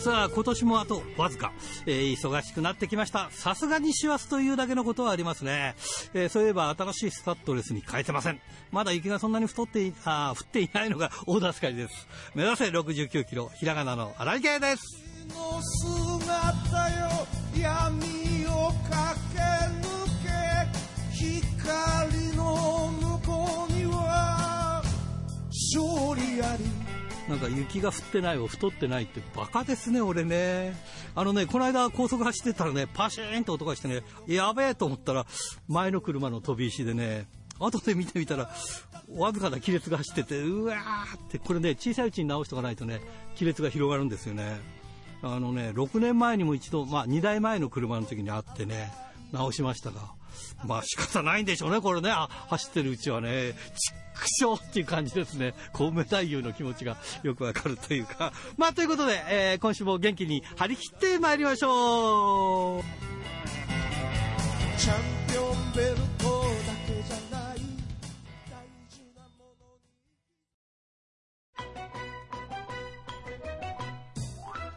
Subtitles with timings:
[0.00, 1.52] さあ、今年もあとわずか、
[1.84, 3.28] えー、忙しくなってきました。
[3.32, 5.74] さすがに師走というだけのことはありますね。
[6.14, 8.40] えー、そういえば新しいスタッドレスに変えてません。
[8.72, 12.08] まだ雪がそんなに太って、あ降っていないのが 大田スカイです。
[12.34, 15.04] 目指せ69キロ、ひらがなの荒井系です。
[21.12, 22.29] 光
[25.76, 26.64] 勝利あり
[27.28, 30.74] なんか雪が降ってないを太ってないってバカですね、俺ね。
[31.14, 35.26] あのね、この間高速走ってたらね、パシーンと音がしてね、やべえと思ったら、
[35.68, 37.28] 前の車の飛び石でね、
[37.60, 38.50] 後で見てみたら、
[39.14, 43.00] わずかな亀裂が走ってて、うわーって、これね、小さいうちに直しておかないとね、
[43.38, 44.58] 亀裂が広がるんですよね。
[45.22, 48.90] あのね、6年前にも一度、まあ2台前の車の時にあってね、
[49.30, 50.14] 直しましたが、
[50.64, 52.10] まあ仕方ないんでしょうね、これね。
[52.10, 55.54] あ、走ってるうちはね、ちっくしょうっていう感じですね。
[55.72, 58.32] コウメ太夫の気持ちがよくわかるというか。
[58.56, 62.82] まあということで、えー、今週も元気に張り切って参りましょう
[64.78, 64.96] チャン
[65.30, 66.02] ピオンベルトだ
[66.86, 67.56] けじゃない
[68.50, 69.66] 大事なもの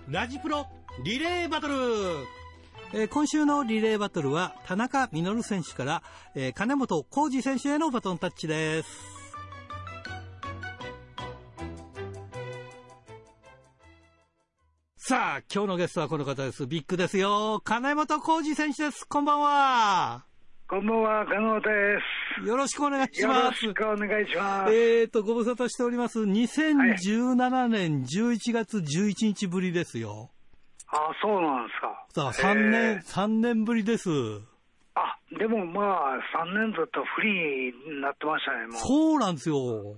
[0.08, 0.68] にラジプロ
[1.04, 1.74] リレーバトル
[2.96, 6.04] えー、今週のリレーバトルは田中稔選手から、
[6.36, 8.90] えー、金本浩二選手へのバトンタッチです。
[14.96, 16.68] さあ、今日のゲストはこの方です。
[16.68, 17.62] ビッグですよ。
[17.64, 19.06] 金本浩二選手です。
[19.06, 20.26] こんばんは。
[20.70, 21.70] こんばんは、金本で
[22.44, 22.48] す。
[22.48, 23.66] よろしくお願いします。
[23.66, 24.74] よろしくお願いします。
[24.74, 26.20] えっ、ー、と、ご無沙汰しております。
[26.20, 30.33] 2017年11月11日ぶりですよ。
[30.96, 32.06] あそうなんですか。
[32.10, 34.10] さあ、3年、三年ぶりです。
[34.96, 38.76] あ、でもまあ、3年ずっとフリーになってましたね、もう。
[38.76, 39.56] そうなんですよ。
[39.56, 39.96] はい。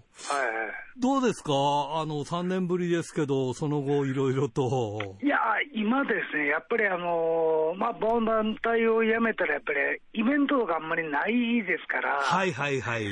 [0.98, 1.52] どうですか？
[1.52, 5.18] あの、3年ぶりですけど、その後いろいろと。
[5.22, 5.38] いや、
[5.74, 9.80] 今ですね、やっぱりあの、まあ、ボン団体を辞めたら、やっぱり
[10.14, 12.14] イベントとかあんまりないですから。
[12.22, 13.04] はいはいはい。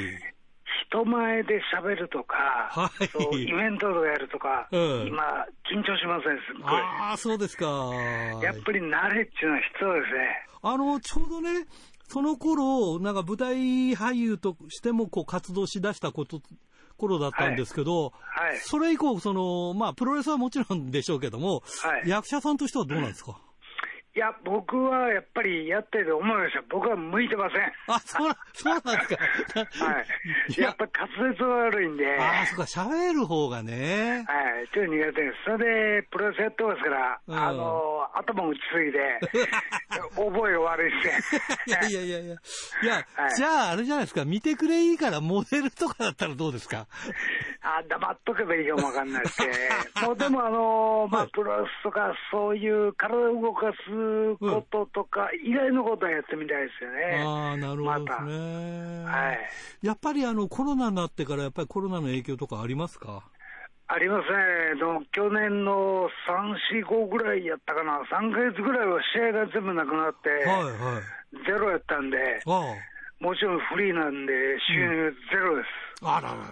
[0.94, 5.24] 人前で喋るとか、はい、そうイベントをやるとか、うん、今、
[5.66, 6.82] 緊張しません、すっごい。
[6.82, 7.66] ああ、そうですか。
[8.42, 10.48] やっぱり慣れっていうのは必要ですね。
[10.62, 11.66] あの、ちょうどね、
[12.08, 13.56] その頃、なんか舞台
[13.94, 16.42] 俳優としてもこう活動しだしたこと、
[16.98, 18.50] 頃だったんですけど、はい。
[18.50, 23.40] はい、それ以降、その、まあ、プロレスはもちろんでしょうけども、はい、役者さんとしてはどうなんですか、
[24.16, 26.62] いや、僕はやっぱりやってて思いました。
[26.70, 27.62] 僕は向いてません。
[27.88, 29.16] あ、そう、そうなんで
[29.66, 29.86] すか。
[29.86, 30.62] はい。
[30.62, 30.86] やっぱ
[31.18, 32.20] 滑舌悪いんで。
[32.20, 34.24] あ、そうか、喋る方がね。
[34.28, 34.68] はい。
[34.72, 35.36] ちょっと苦手です。
[35.46, 39.20] それで、プロレスやってますから、うん、あの、頭打ちすぎて、
[40.16, 41.42] 覚え悪いですね。
[41.66, 42.36] いやいやいやいや。
[42.84, 46.86] いや、はい、じゃあ、あれじゃないですか、見てくれいいからモデルとかだったらどうですか？
[47.64, 49.50] あ、黙っとけばいいかもわかんないですけ
[50.02, 53.90] ど、もうでもあの、まあ、プロレスとか、そういう体を動かす
[54.40, 57.24] こととか、以外のことはやってみたいですよね。
[57.26, 59.40] ああ、なるほどね、ま、はい。
[59.82, 63.24] やっぱりあの、コロナになってから、やっぱりコロナの影響とかありますか？
[63.88, 64.38] ありますね。
[65.12, 68.02] 去年の3、4、5ぐらいやったかな。
[68.10, 74.34] 3ヶ月ぐらいは試合が全部なくなって、はいはい、ゼロやったんで、もちろんフリーなんで
[74.68, 75.68] 収入ゼロです。
[76.02, 76.44] うん、あらららら。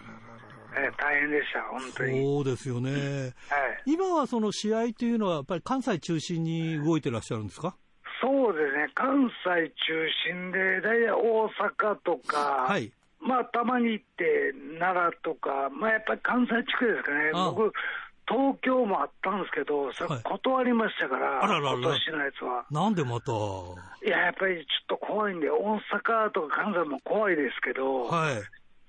[0.73, 2.23] えー、大変でした、本当に。
[2.23, 2.91] そうですよね。
[2.91, 7.75] はい、今はその試合というのは、やっぱり関西中心に動いてらっしゃるんですか？
[8.21, 17.73] そうですね、関西中心で、大体大阪とか、はい、まあ、たまに行って、奈良とか、まあ、やっぱり関西地区ですかね、僕、
[18.27, 21.77] 東京もあったんですけど、それ断りましたから、はい、あららら。
[21.79, 22.65] 今年のやつは。
[22.69, 23.31] なんでまた？
[24.05, 28.35] いや、やっぱりちょっと怖いんで、大阪とか関西も怖いですけど、はい、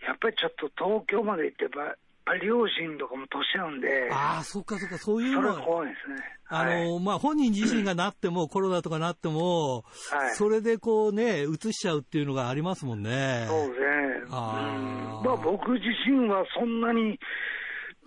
[0.07, 5.55] やっぱりちょっと東京まで行ってば、やっぱり両親とかも年なんで、ああ、そっかそっか、そういうのは。
[5.55, 6.17] それ怖いですね。
[6.49, 13.47] あの、はい、まあ、本人自身がなっても、コロナとかなっても、はい、それでこうね、移しちゃうっていうのがありますもんね。
[13.49, 13.87] そうですね。
[14.31, 17.19] あまあ、僕自身はそんなに、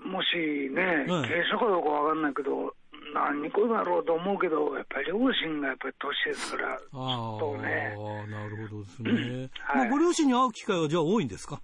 [0.05, 0.35] もし
[0.71, 2.73] ね、軽症かどうかわかんないけど、
[3.13, 7.95] 何個だろうと思うけど、やっぱり両親がやっぱり年ですから、ちょっとね。
[7.97, 9.49] ああ、なるほどですね。
[9.59, 11.61] はい、まあ、ご両親に会う機会はじゃあ多いんですか？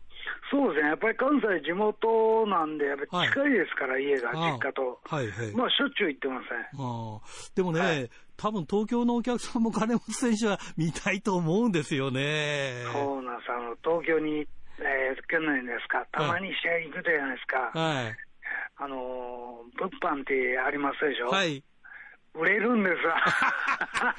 [0.52, 5.00] そうですね、やっぱり関西地元なんで、やっぱり近いですから、はい、家が、実家と。
[5.06, 5.56] はいはい。
[5.56, 6.58] まあ、しょっちゅう行ってません。
[6.78, 7.20] あ
[7.56, 12.84] でもね、はい、多分東京のお客さんも金本選手は見たいと思うんですよね。
[12.92, 13.52] そうなんです。
[13.52, 14.46] あの、東京に、
[14.80, 17.72] えー、去年ですか、たまに試合行くじゃないですか。
[17.74, 18.18] はい。
[18.78, 21.30] あの、物販ってありますでしょ？
[21.30, 21.64] はい。
[22.34, 23.16] 売れるんですわ。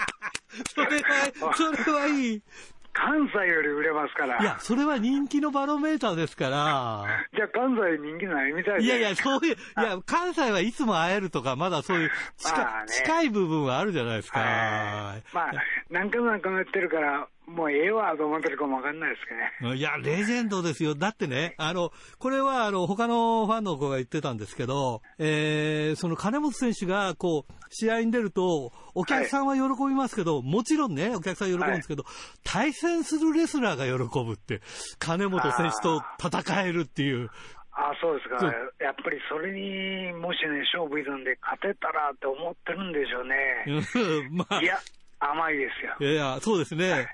[0.74, 2.42] それは、それはいい。
[2.92, 4.38] 関西より売れますから。
[4.38, 7.04] いや、それは人気のバロメーターですから。
[7.34, 14.40] じゃあ関西人気ないみたいいやいや、そういう、いや、関西はいつも会えるとか、まだそういう近,、ね、近い部分はあるじゃないですか。
[15.32, 15.52] まあ、
[15.90, 19.76] 何回も何回も言ってるから、もうええわと思ってるかもわかんないですけどね。
[19.76, 20.94] いや、レジェンドですよ。
[20.94, 32.12] だってね、あの、これは、あの、他のファンの子が言ってたんですけど、えー、その金本選手が、こう、試合に出ると、お客さんは喜びますけど、はい、もちろんね、お客さん喜ぶんですけど、はい、
[32.44, 34.60] 対戦するレスラーが喜ぶって、
[34.98, 37.30] 金本選手と戦えるっていう。
[37.74, 38.44] あそうですか、
[38.84, 44.28] やっぱりそれにもしね、勝負挑んで勝てたらって思ってるんでしょうね。
[44.30, 44.78] まあ、いや、
[45.20, 46.10] 甘いですよ。
[46.10, 47.08] いや、そうですね。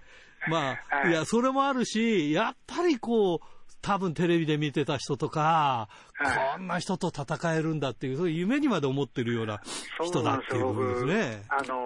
[0.49, 3.41] まあ、はい、いや、それもあるし、やっぱりこう、
[3.81, 9.61] 多分テレビで見てた人とか、はい、こんな人と戦えるんだっていう、そういう夢にまで思ってるような
[10.05, 11.43] 人だっていうことですね。
[11.49, 11.77] あの、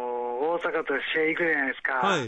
[0.52, 1.92] 大阪と試合行くじゃないですか。
[1.94, 2.26] はい。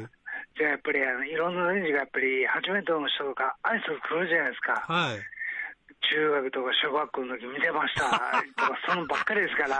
[0.57, 4.85] じゃあやっぱりあの、いろんな選手がやっぱり初めての人とか挨拶来るじゃないですか。
[4.87, 5.19] はい。
[6.13, 8.03] 中学とか小学校の時見てました
[8.57, 9.79] とか、そのばっかりですから、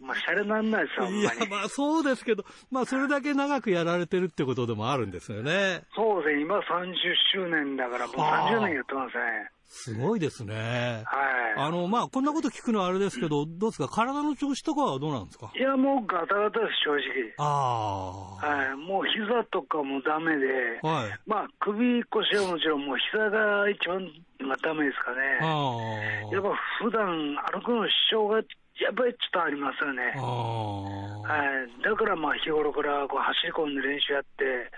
[0.00, 5.82] まあ、シャレなんないですよ、いや、まあそうですけど、まあそれだけ長くやられてるってことでもあるんですよね。
[5.94, 6.94] そうですね、今30
[7.32, 9.50] 周年だから、もう30年やってますね。
[9.70, 11.02] すごいですね。
[11.04, 11.20] は
[11.58, 11.60] い。
[11.66, 13.88] あの、まあ、こんなこと聞くのはあれですけど、どうですか？
[13.88, 15.50] 体の調子とかはどうなんですか？
[15.54, 17.34] いや、もうガタガタです、正直。
[17.36, 18.46] ああ。
[18.46, 18.76] はい。
[18.76, 20.46] もう膝とかもダメで、
[20.82, 21.18] はい。
[21.26, 24.10] まあ、首、腰はもちろん、もう膝が一番
[24.46, 25.38] がダメですかね。
[26.32, 28.36] やっぱ普段歩くの支障が
[28.78, 30.14] やっぱりちょっとありますよね。
[30.14, 34.70] はい、だからまあ日頃からこう走り込んで練習やって、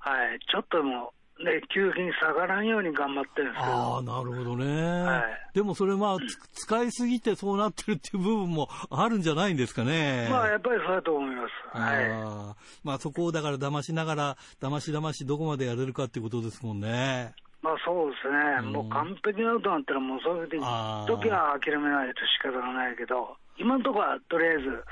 [0.00, 1.12] はい、ちょっとも
[1.42, 5.02] ね、急激に下がらんように頑張ってるんですああ、なるほどね。
[5.02, 5.22] はい、
[5.52, 6.16] でもそれまあ、
[6.52, 10.28] 使いすぎてそうなってるっていう部分もあるんじゃないんですかね。
[10.30, 11.78] まあ、やっぱりそうだと思います。
[11.78, 12.10] はい。
[12.12, 17.34] あまあ、そこをだから騙しながら、騙し騙しどこまでやれるかっていうことですもんね。
[17.64, 24.84] まあそうですね、うん、もう完璧なことなったら、もうそういう時は諦めないと仕方がないけど、今のところはとりあえず、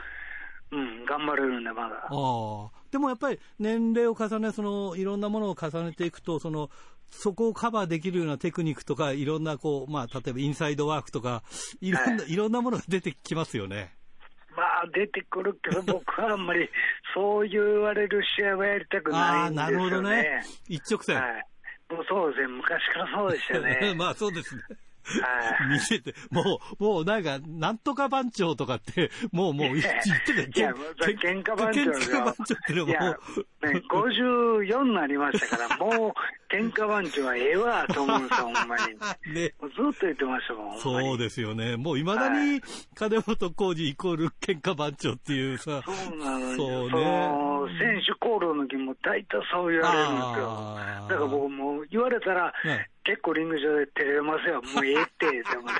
[0.72, 2.08] うん、頑張れるんで、まだ。
[2.08, 6.70] あでもやっぱり年齢を重ね、そのいろんなものを重ねていくと、その
[7.10, 11.42] そこをカバーできるようなテクニックとか、いろんなこう、まあ、例えばインサイドワークとか、
[11.82, 13.94] いろんな、はい、いろんなものが出てきますよね。
[14.56, 16.70] まあ、出てくるけど、僕はあんまり
[17.14, 19.60] そう言われる試合はやりたくないんですよね。
[19.60, 20.42] ああ、なるほどね。
[20.68, 21.16] 一直線。
[21.16, 21.46] はい。
[22.08, 23.94] そうですね、昔からそうでしたね。
[23.96, 24.62] まあ、そうですね。
[25.70, 29.82] 見せて、もう、もうなんか、なんとか番長とかって、もう、もう 言っ
[30.26, 30.60] てた。
[30.60, 33.16] いや、喧嘩番長喧嘩番長ってのも、ね、
[33.90, 39.34] 54になりましたから、もう、喧嘩番長はええわ、と思うんですよ、ほんまに。
[39.34, 39.54] ね。
[39.60, 41.76] ずっと言ってましたもん、そうですよね。
[41.76, 42.60] もう未だに、
[42.94, 45.82] 金本浩二イコール喧嘩番長っていうさ。
[45.84, 47.43] そうなのそうね。
[47.78, 50.76] 選手コールの時も大体そう言われるんですよ。
[51.08, 54.62] だから僕も言われたら、ね結構リング上で照れますよ。
[54.75, 55.72] もうええって、でもね。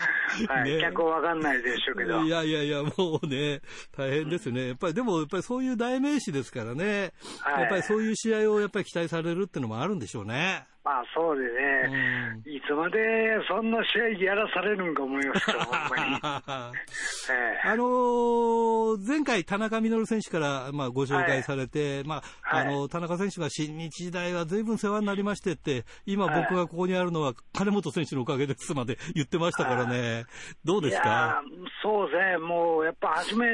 [0.48, 2.22] はい、ね、脚わかんないでしょうけど。
[2.22, 3.60] いやいやいや、もうね、
[3.96, 4.68] 大変ですね。
[4.68, 7.12] やっぱり、でも、やっぱりそういう代名詞ですからね。
[7.40, 10.66] はい、やっぱりそういう試合をやっぱり期待されるっていうのもあるんでしょうね。
[10.90, 12.98] まあそうでね、うん、いつまで
[13.46, 16.16] そんな試合やらされるんか思いますよ、 ほんまに。
[17.30, 30.24] えー、あのー、前回、田中稔選手から、まあ、ご紹介されて、はい、まあ、あの、田中選手が新日時代は随分世話になりましてって、今僕がここにあるのは金本選手のおかげですまで 言ってましたからね。
[30.64, 31.40] どうですか？
[31.82, 33.46] そうですね、もうやっぱ初め、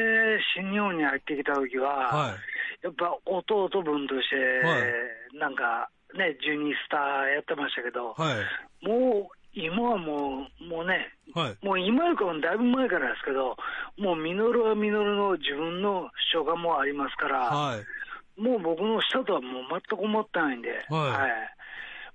[0.54, 2.30] 新日本に入ってきた時は、はい、
[2.82, 13.56] やっぱ弟分として、はい、なんか、ね、ジュニースターやってましたけど、はい、もう今はもう、もうね、はい、もう今よりかもだいぶ前からですけど、
[13.96, 21.28] もうミノルはミノルの自分の主張がもうありますから、はい、もう僕の下とはもう全く思ってないんで、はい、は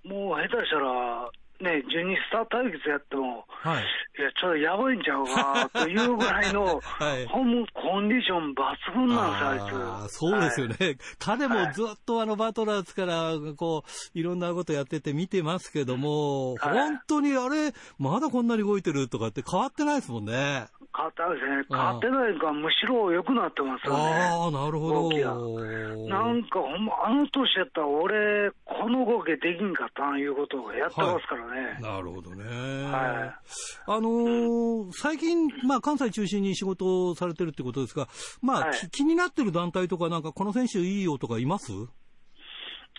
[0.05, 1.29] い、もう下手したら、
[1.61, 10.13] ね、ジュニスター対決やっても、はい、いや、ちょっとやばいんちゃうかというぐらいの、 はい、コンディション抜群なんですあいつ。
[10.17, 10.75] そうですよね。
[10.79, 20.67] はい、彼もずっとあのバトラーズから、こう、いろんなことやってて見てますけども、はい、本当にあれ、まだこんなに動いてるとかって変わってないですもんね。
[20.93, 21.65] 変わってないですね。
[21.69, 24.03] 変わってないか、むしろ良くなってますよね。
[24.03, 25.09] ああ、なるほど。
[25.09, 31.50] なんか、ほんま、あの年やったら俺、この動きできんかったいうことをやってますからね。
[31.79, 32.43] なるほどね。
[32.45, 33.91] はい。
[33.91, 38.07] あのー、最近、まあ、関西中心に仕事をされてるってことですが、
[38.41, 41.71] まあ、はい、気になってる団体とか、なんか、この選手いいよとかいます？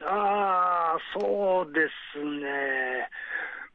[0.05, 1.81] ああ、そうで
[2.15, 3.09] すね。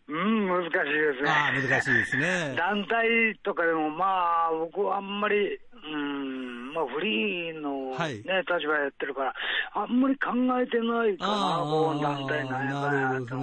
[0.09, 0.81] うん、難しいで
[1.17, 1.29] すね。
[1.29, 2.55] あ難しいですね。
[2.57, 9.33] 団体とかでも、まあ、僕はあんまり、うん、まあ、フリーの、ね、はい、立場やってるから、
[9.73, 13.35] あんまり考えてないかな、こう団体なんやからと。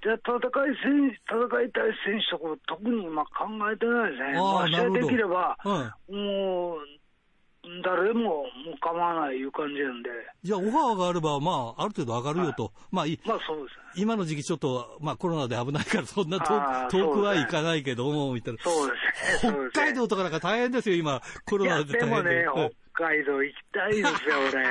[0.00, 4.38] じゃ戦い選戦いたい選手とか特にまあ考えてないですね。
[4.38, 6.78] まあ、試合できれば、はい、もう、
[7.84, 8.44] 誰もも
[8.74, 10.10] う構わないいう感じなんで。
[10.42, 12.72] じゃあ、オファーがあれば、まあ、ある程度上がるよと。
[12.92, 14.00] はい、まあ、まあ、そうです。
[14.00, 18.62] 今の時期ちょっと、まあ、コロナで危ないから、そんな遠遠くはいかないけども、みたいな。
[18.62, 18.96] そうで
[19.40, 19.52] すね。
[19.72, 22.42] 北海道とかなんか大変ですよ、今、コロナで大変で。
[22.42, 24.10] でもね、北海道行きたいですよ、
[24.52, 24.66] 俺。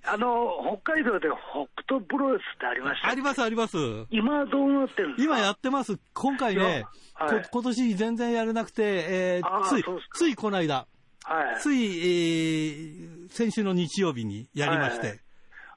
[0.06, 3.08] あの、北海道で北斗プロレスってありました？
[3.08, 3.76] あります、あります。
[4.10, 5.34] 今どうなってるんですか？
[5.36, 5.98] 今やってます。
[6.14, 10.86] 今回ね、はい、今年全然やれなくて、えー、つい、ついこの間。
[11.24, 15.06] はい、つい、えー、先週の日曜日にやりまして。
[15.06, 15.18] はい、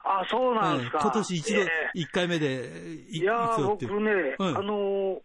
[0.04, 0.98] あ、そうなんですか。
[1.02, 1.60] 今年一度、
[1.94, 2.70] 一、回目で
[3.10, 5.20] いや僕ね、うん、あの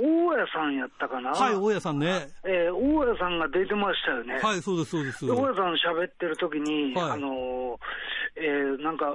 [0.00, 2.28] 大家さんやったかなはい、大家さんね。
[2.44, 4.38] えー、大家さんが出てましたよね。
[4.40, 5.26] はい、そうです、そうです。
[5.26, 7.78] 大家さん喋ってる時に、はい、あの
[8.36, 9.06] えー、なんか、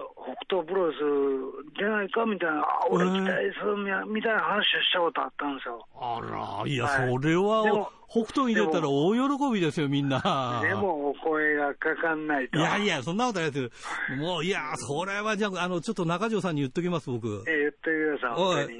[0.50, 5.88] 北東プロレス出ないかみたいな、あ、俺期待するみたいな話をしたことあったんですよ。
[5.96, 10.62] あら、いや、はい、それは、北斗に出たら大喜びですよ、みんな。
[10.62, 12.60] でも、お声がかかんないと。
[12.60, 14.16] いやいや、そんなことないです。
[14.18, 17.44] もう、いや、それはじゃあ、あの、ちょっと中条さんに言っときます、僕。
[17.48, 18.36] えー、言ってください、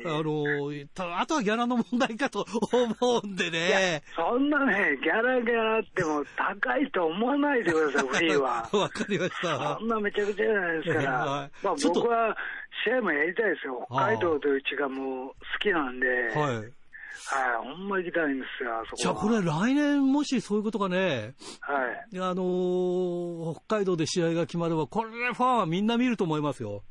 [0.06, 2.46] あの、あとはギャラの問題かと
[3.02, 4.04] 思うんでね。
[4.16, 8.70] そんなね、ギャラギャラっても高いと思わないでください、 フリーは。
[8.72, 9.78] わかりました。
[9.80, 11.50] そんなめちゃくちゃじゃないですから。
[11.64, 12.38] まあ、僕は
[12.86, 13.88] 試合もやりたいですよ。
[13.90, 16.08] 北海道という地がもう好きなんで。
[16.36, 16.83] はい。
[17.26, 21.74] はい、ほんま行きたいんですよ、そこじゃあこれ来年もしそういうことがね、は
[22.12, 22.20] い。
[22.20, 26.84] あのー、北海道で試合が決まれば、これファンはみんな見ると思いますよ。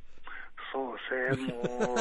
[0.72, 0.96] そう
[1.36, 1.96] ですね、もう、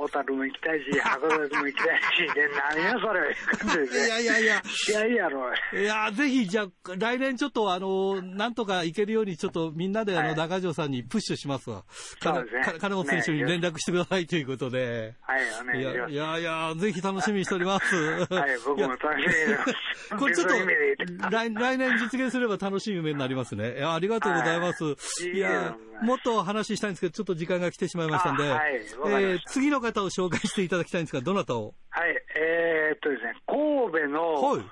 [0.00, 4.06] 小樽も行きたいし、函館も行きたいし、で、何やそれ。
[4.06, 4.62] いやいやいや。
[4.64, 5.52] 試合やろ。
[5.78, 11.84] いや、ぜひ、じゃあ、来年ちょっと、あの、なんとか行けるように、ちょっとみんなで、あの、中条さんにプッシュしますわ。
[12.22, 12.78] そうですね。
[12.78, 15.14] 金本選手に連絡してくださいということで。
[15.20, 16.12] はい、お願いします。
[16.12, 17.94] いやいや、ぜひ楽しみにしております。
[17.94, 19.74] はい、僕も楽しみにしてます。
[20.16, 23.76] これちょっと、来来年実現すれば楽しい夢になりますね。
[23.76, 24.96] いや、ありがとうございます。
[25.28, 31.74] いや、もっと話したいんですけど、ちょっと時間が来てしまいましたんで、はい、えー、次の方を紹介していただきたいんですが、どなたを？
[31.90, 34.62] はい、えー、っとですね、神戸の、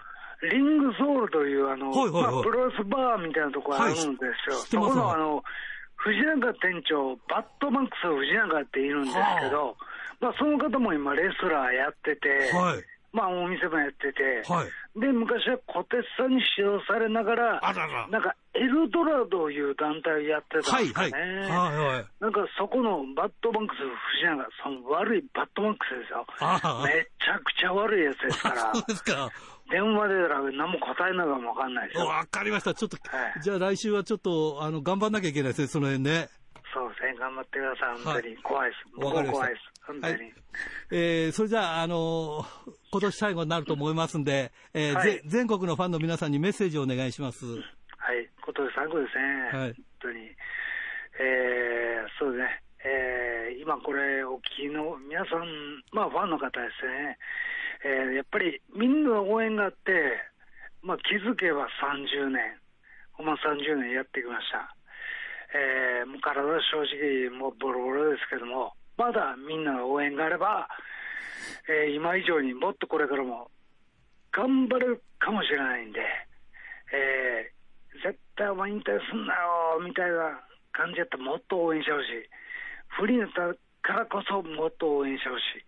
[0.40, 2.32] リングソウルという、あの、はいはいはい。
[2.34, 4.08] まあ、プロレスバーみたいなところあるんですよ。
[4.08, 5.42] はい、そこの、あの、
[5.96, 9.84] 藤永店長、バットマックス藤永っているんですけど、はあ、
[10.20, 21.12] まあ、その方も今、レスラーやってて、はいまあ、お店もやってて、はい、で、昔は小鉄さんに使用されながら、あららなんか、エルドラドいう団体をやってたんですかね。
[21.12, 26.26] はいはい、はいはい、なんか、そこのバットバンクス藤永、その悪いバットバンクスですよ。
[26.84, 28.74] めちゃくちゃ悪いやつですから。
[28.74, 29.30] そうですか。
[29.70, 32.06] 電話出たら何も答えながらもわかんないですよ。
[32.06, 32.74] わかりました。
[32.74, 36.28] ちょっと、はい、じゃあ来週はちょっと、あの、頑張んなきゃいけないですね、その辺ね。
[36.72, 38.36] そうですね、頑張ってください、本当に。
[38.38, 38.82] 怖いです。
[38.96, 39.77] 僕も怖いです。
[39.88, 40.12] 本当に。
[40.12, 40.32] はい、
[40.90, 47.46] えー、それじゃあ、あのー、今年最後になると思いますんで、えーはい、全国のファンの皆さんにメッセージをお願いします。
[47.46, 49.58] はい、今年最後ですね。
[49.58, 50.18] はい、本当に。
[51.20, 52.62] えー、そうですね。
[52.84, 57.18] えー、今これお聞きの皆さん、まあファンの方ですね。
[57.84, 60.20] えー、やっぱりみんなの応援があって、
[60.82, 62.60] まあ気づけば30年、
[63.12, 64.74] ほんま30年やってきました。
[65.54, 70.68] えー、もう体正直もうボロボロですけども、まだみんなの応援があれば、
[71.70, 73.48] えー、今以上にもっとこれからも
[74.32, 76.00] 頑張るかもしれないんで、
[76.92, 82.28] えー、絶対お前引退すんなよみたいな感じやったらもっと応援してほしい。
[82.98, 83.54] 不利だった
[83.86, 85.64] からこそもっと応援してほしい。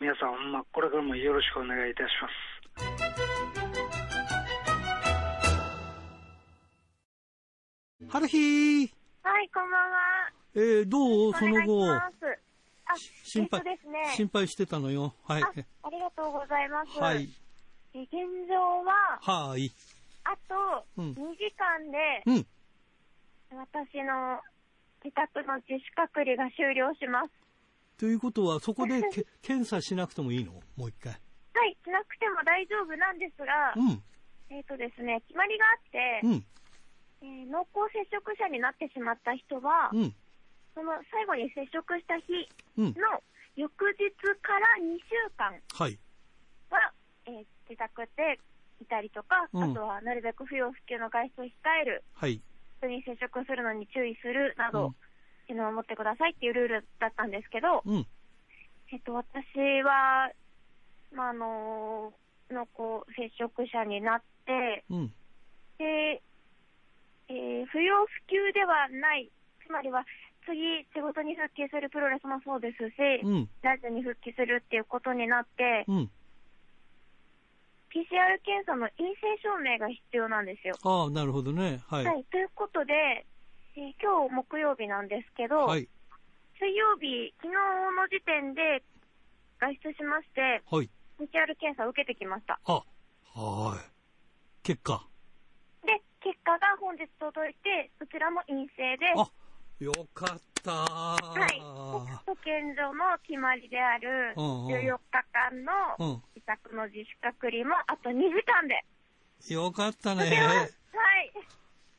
[0.00, 2.28] 皆さん、ほんま、これからもよろしくお願いいたしま
[8.10, 8.12] す。
[8.12, 8.90] はるひー。
[9.22, 10.32] はい、こんばんは。
[10.56, 12.43] えー、どうその後。
[12.86, 14.12] あ、心配、ですね。
[14.16, 15.14] 心配してたのよ。
[15.24, 15.42] はい。
[15.42, 16.98] あありがとうございます。
[16.98, 17.28] はい。
[17.94, 18.12] え現
[18.48, 19.72] 状は、はい。
[20.24, 20.54] あと
[20.98, 22.46] 2時間で、うん、
[23.56, 24.40] 私の
[25.04, 27.30] 自宅の自主隔離が終了します。
[27.98, 30.52] ということは、そこで け検査しなくてもいいの？
[30.76, 31.12] もう一回。
[31.12, 34.02] はい、しなくても大丈夫なんですが、うん、
[34.50, 36.46] えっ、とですね、決まりがあって、うん
[37.22, 40.14] えー、濃厚接触者になってしまった人は、うん、
[40.74, 43.22] その最後に接触した日の
[43.56, 44.10] 翌日
[44.42, 45.98] から2週間は、はい
[47.26, 48.38] えー、自宅で
[48.80, 51.50] いたりとか、うん、あとはなるべく不要不急の外出を控
[51.80, 52.40] える、はい、
[52.78, 54.88] 人に接触するのに注意するなど、
[55.44, 58.06] っていうのを持ってくださいっていうルールだったんですけど、うん、
[58.92, 59.36] えっと、私
[59.82, 60.30] は、
[61.12, 62.12] まあ、あの、
[62.50, 65.12] 濃厚接触者になって、うん、
[65.78, 66.22] で、
[67.28, 69.30] えー、不要不急ではない、
[69.66, 70.04] つまりは
[70.46, 76.10] 次仕事に復帰するプロレスもそうですし、うん、ラジオに復帰するっていうことになって、うん、
[77.94, 80.74] PCR 検査の陰性証明が必要なんですよ。
[80.82, 81.80] ああ、なるほどね。
[81.86, 82.04] はい。
[82.04, 83.24] はい、ということで、
[83.76, 85.88] えー、今日木曜日なんですけど、はい、
[86.58, 88.82] 水曜日、昨日の時点で
[89.60, 90.90] 外出しまして、はい、
[91.22, 92.58] PCR 検査を受けてきました。
[92.66, 92.82] あ、
[93.34, 93.78] はい。
[94.64, 95.06] 結果。
[95.86, 99.30] で、結果が本日届いて、そちらも陰性で、あ、
[99.80, 100.70] よかった。
[100.70, 101.18] は
[101.52, 101.60] い。
[101.60, 105.64] 保健所の決まりである14日間
[105.98, 108.84] の自宅の自主隔離もあと2時間で。
[109.52, 110.22] よかったね。
[110.22, 110.70] はい。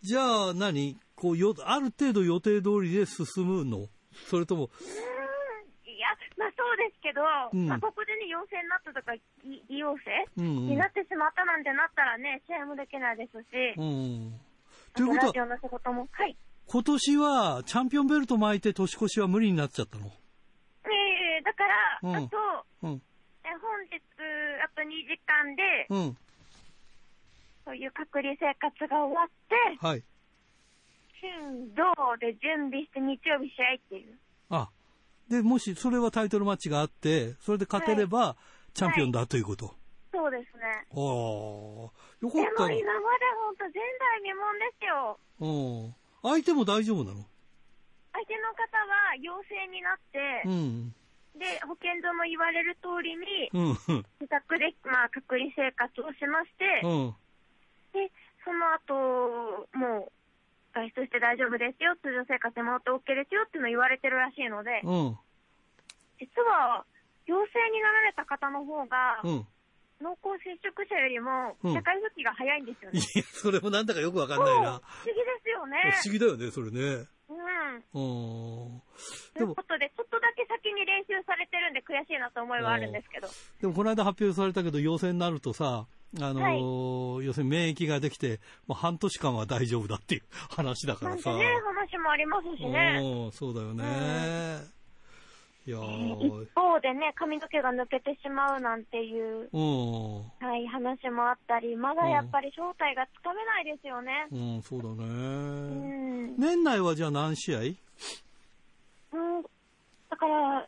[0.01, 0.97] じゃあ何？
[1.15, 3.87] こうよ、ある程度予定通りで進むの？
[4.29, 4.69] それとも。
[5.85, 7.21] いや、まあそうですけど、
[7.53, 9.13] うん、まあここでね、陽性になったとか、
[9.43, 10.03] 偽陽性、
[10.37, 13.75] うんうん、になってしまったなんてなったらね、試合もできないですし。
[13.77, 14.39] うん。
[14.95, 16.37] ということは、ラジオの仕事も、はい。
[16.67, 20.07] 今年はチャンピオンベルト巻いて年越しは無理になっちゃったの？
[20.07, 22.37] ええー、だから、うん、あと、
[22.83, 23.01] うん、
[23.43, 24.01] え本日、
[24.63, 26.17] あと2時間で、うん、
[27.65, 30.03] そういう隔離生活が終わって、はい。
[31.21, 31.83] 金、土
[32.19, 34.17] で準備して日曜日試合っていう。
[34.49, 34.69] あ、
[35.29, 38.35] で、もしそれはタイトルマッチがあって、それで勝てれば、
[38.73, 39.65] チャンピオンだということ。
[39.67, 39.75] はい、
[40.13, 40.63] そうですね。
[40.65, 45.19] ああ、よかったでも今まで本当前代未聞ですよ。
[45.39, 45.47] う
[45.89, 45.95] ん。
[46.25, 47.21] 相手も大丈夫なの？
[48.13, 50.89] 相手の方は陽性になって、うん、
[51.37, 53.51] で、保健所も言われる通りに、
[54.19, 57.15] 自宅で、まあ、隔離生活をしまして、うん、
[57.93, 58.09] で、
[58.43, 60.11] その後、もう、
[60.73, 65.17] 外出して大丈夫ですよ、通常生活で戻って OK ですよっていうのを言われてるらしいので、うん、
[66.17, 66.85] 実は、
[67.27, 69.47] 陽性になられた方の方が、うん
[70.05, 72.99] 濃厚接触者よりも、社会復帰が早いんですよね。
[72.99, 74.79] いや、それもなんだかよくわかんないな。
[75.01, 75.77] 不思議ですよね。
[76.03, 77.07] 不思議だよね、それね。
[77.27, 78.81] うん。
[79.33, 83.27] ということで、ちょっとだけ先に練習されてるんで悔しいなと思いはあるんですけど。
[83.61, 85.87] でもこの間発表されたけど、陽性になるとさ、
[86.21, 90.21] あのーはい、要するに免疫ができて、もう半年間は大丈夫だっていう
[90.55, 91.31] 話だからさ。
[91.31, 91.51] なんてね、
[91.89, 93.31] 話もありますしね。
[93.33, 93.83] そうだよね。
[94.69, 94.75] うん
[95.67, 104.27] いや一方でね、髪の毛が抜けてしまうなんていう、はい、話もあったり、まだやっぱり正体がつかめないですよね。
[104.31, 104.95] うん、そうだね。
[105.03, 107.59] うん、年内はじゃあ何試合？
[107.59, 107.63] う
[109.39, 109.41] ん、
[110.11, 110.67] だから、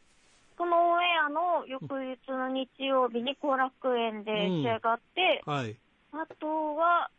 [0.58, 5.78] このオンエアの翌日の日曜日に後楽園で試合があって、うん、はい、
[6.14, 7.12] あとは、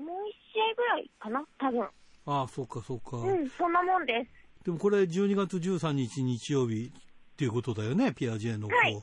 [0.00, 1.82] もう一試合ぐらいかな、多分。
[2.26, 3.18] ああ、そうか、そうか。
[3.18, 4.30] うん、そんなもんです。
[4.64, 8.74] でもこれ12月13日日曜日っていうことだよね、ピアジェの子。
[8.74, 9.02] はい、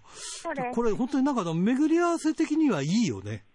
[0.73, 3.45] これ本当になんか巡り合わせ的にはいいよね。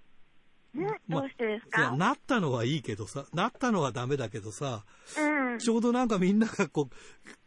[0.77, 4.85] ん、どうしてですか、なったのはいいけどさ、なったのはダメだけどさ、
[5.19, 6.95] うん、ちょうどなんかみんながこう、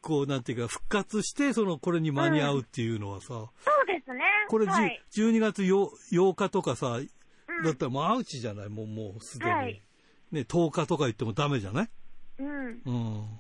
[0.02, 3.46] こうなんていうか復活して、その、これに間に合うっていうのはさ、うん、そ
[3.84, 4.22] うですね。
[4.50, 7.00] これ、はい、12月 8, 8日とかさ、
[7.64, 8.70] だったらもうアウチじゃない？
[8.70, 9.52] もう、もうすでに。
[9.52, 9.82] はい、
[10.32, 11.90] ね、10日とか言ってもダメじゃない？
[12.40, 12.82] うん。
[12.86, 13.40] うん。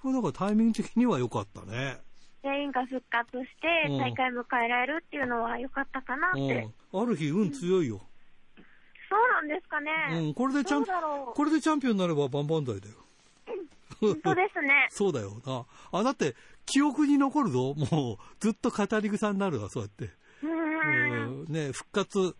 [0.00, 1.98] これだからタイミング的には良かったね。
[2.42, 6.68] 全員が復活して大会迎えられるっていうのは良かったかなって。
[6.92, 8.00] ある日運強いよ。
[9.08, 9.90] そうなんですかね。
[10.28, 12.94] うん、これでチャン、これでチャンピオンになればバンバン台だよ。
[14.00, 14.88] 本当ですね。
[14.90, 15.64] そうだよな。
[15.98, 17.74] あ、だって、記憶に残るぞ。
[17.74, 20.10] もう、ずっと語り草になるわ、そうやって。
[20.42, 21.44] うん。
[21.48, 22.36] ね、復活、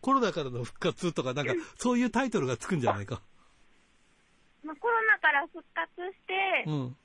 [0.00, 3.22] コロナからの復活とか、なんか、 そういうタイトルがつくんじゃないか。
[4.68, 6.96] まあ、コロナから復活して、うん、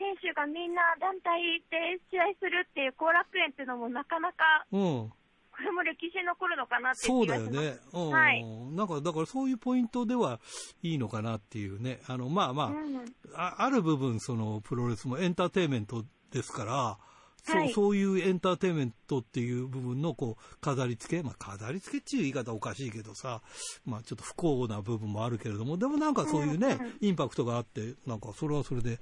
[0.00, 5.12] 選手がみんな団体で試合するっていう後楽園っていうのもなかなか、うん、
[5.56, 7.76] これも歴史に残るのかなってそうだよね。
[7.92, 8.10] うん。
[8.10, 8.44] はい。
[8.72, 10.38] なんか、だからそういうポイントでは
[10.82, 12.00] いいのかなっていうね。
[12.06, 16.98] あの、まあまあ、うん、あある部分、その、プロレスもエンターテインメントですから、
[17.46, 23.42] そう、そういうエンターテインメントっていう部分のこう飾り付け、まあ飾り付けっていう言い方おかしいけどさ、
[23.84, 28.98] まあちょっと不幸な部分もあるけれども、でもなんかそういうね、インパクトがあって、なんかそれはそれで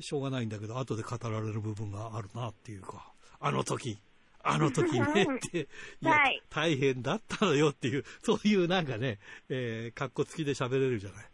[0.00, 3.98] しょうがないんだけど、後で語られる部分があるなっていうか、あの時、
[4.42, 5.68] あの時ねって、
[6.00, 6.06] い。
[6.06, 6.14] や、
[6.50, 11.26] 大変だったのよっていう、そういうなんかね、えー、格好付きで喋れるじゃない。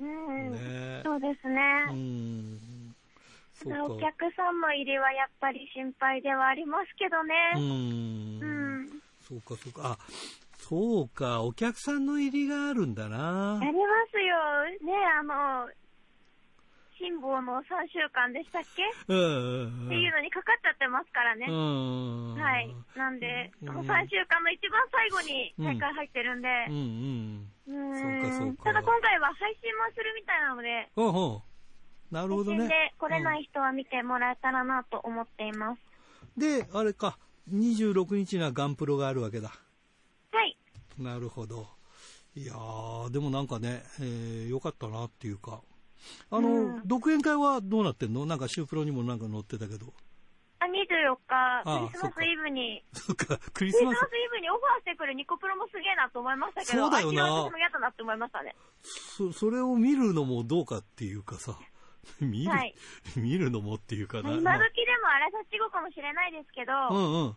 [0.00, 1.60] うん、ね、そうですね。
[1.90, 2.81] うん
[3.70, 7.34] お客さんの入りはやっぱり心配ではありますけどね。
[7.56, 8.40] うん。
[8.40, 8.88] うん。
[9.20, 9.92] そうか、そうか。
[9.92, 9.98] あ、
[10.58, 13.58] そうか、お客さんの入りがあるんだな。
[13.60, 13.76] ありま
[14.10, 14.86] すよ。
[14.86, 15.68] ね、あの、
[16.98, 18.82] 辛抱の3週間でしたっけ？
[19.08, 19.86] うん。
[19.86, 21.46] っていうのにかかっちゃってますからね。
[21.48, 22.34] うん。
[22.34, 22.70] はい。
[22.94, 26.48] なんで、もう3週間の一番最後に大会入ってるんで。
[26.68, 26.80] うん、うん、
[27.66, 28.22] うんうん。
[28.22, 28.64] そうかそうか。
[28.64, 30.88] ただ今回は配信もするみたいなので。
[30.94, 31.51] ほうほう。
[32.12, 32.68] なるほどね。
[32.68, 35.80] で来れない人は見てもらえたらなと思っています。
[36.36, 37.18] で、あれか、
[37.50, 39.48] 26日にはガンプロがあるわけだ。
[40.30, 40.56] はい。
[40.98, 41.66] なるほど。
[42.34, 45.62] いやー、でもなんかね、えー、よかったなっていうか。
[46.30, 48.26] あの、うん、独演会はどうなってんの？
[48.26, 49.92] なんかシュープロにもなんか載ってたけど。
[50.58, 52.84] あ、24日、クリスマスイブに。
[52.92, 53.96] そっか、クリスマス。
[53.96, 53.98] イ
[54.30, 57.24] ブにオファーしてくるニコプロもすげえなと思いましたけど、そうだよな。
[57.24, 58.54] 私も嫌だなって思いましたね。
[58.82, 61.58] そ、それを見るのもどうかっていうかさ。
[62.20, 62.74] 見る、はい、
[63.16, 64.30] 見るのもっていうかな。
[64.32, 64.50] 今時で
[65.02, 67.36] も荒さちごかもしれないですけど、うんうん。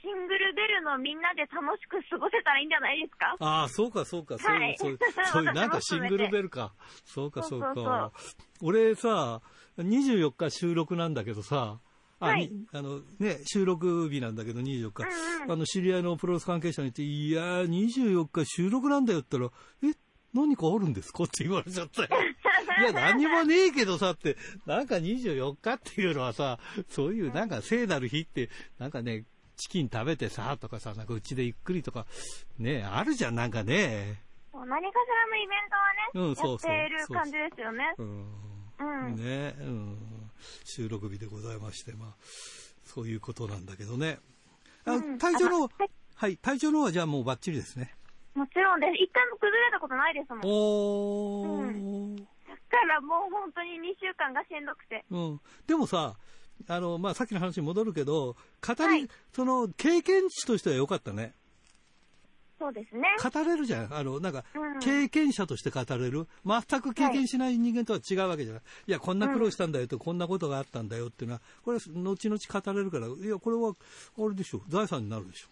[0.00, 3.36] シングルベルのみんなで楽しく過ごせたらいいんじゃないですか？
[3.40, 4.98] ああ、そうか、そうか、そう、はい、そう、
[5.32, 6.72] そういう、 なんかシングルベルか。
[7.04, 8.12] そうか、そうか。
[8.62, 9.42] 俺さ、
[9.76, 11.80] 24日収録なんだけどさ、
[12.20, 19.94] あ、はい、あのね、収録日なんだけど24日、うんうん、あの知り合いのプロレス関係者に言って、いやー、24日収録なんだよって言ったら、え、
[20.34, 21.24] 何かあるんですか？
[21.24, 22.08] って言われちゃったよ。
[22.80, 24.36] いや、何もねえけどさって、
[24.66, 29.24] なんか24日っていうのはさ、そういうなんか聖なる日って、なんかね、
[29.56, 32.06] チキン食べてさ、とかさ、なんかうちでゆっくりとか、
[32.58, 34.22] ね、あるじゃん、なんかね。
[34.52, 35.68] 何かしらのイベン
[36.14, 37.94] トはね、うん、そうそうやってる感じですよね。
[37.98, 38.48] うん。
[38.80, 39.16] うん。
[39.16, 39.98] ね、うん。
[40.64, 42.14] 収録日でございまして、まあ、
[42.84, 44.18] そういうことなんだけどね。
[44.84, 47.94] あ、うん、体調の、はい、はい、体調の方はじゃあもうバッチリですね。
[48.34, 48.94] もちろんです。
[48.94, 50.40] 一回も崩れたことないですもん。
[50.44, 51.66] おー。
[51.66, 51.70] う
[52.14, 52.28] ん。
[52.70, 55.04] だからもう本当に2週間がしんどくて。
[55.10, 55.40] うん。
[55.66, 56.16] でもさ、
[56.66, 61.34] あの、まあ、さっきの話に戻るけど、語り、はい、その、経験値としては良かったね。
[62.58, 63.02] そうですね。
[63.22, 63.94] 語れるじゃん。
[63.94, 64.44] あの、なんか、
[64.82, 66.26] 経験者として語れる。
[66.44, 68.62] 全く経験しない人間とは違うわけじゃない。
[68.62, 73.74] はい、いや、こんな苦労したんだよと、うん、こんなことがあったんだよっていうのは、これは後々語れるから、いや、これは、
[74.18, 75.48] あれでしょ、財産になるでしょ。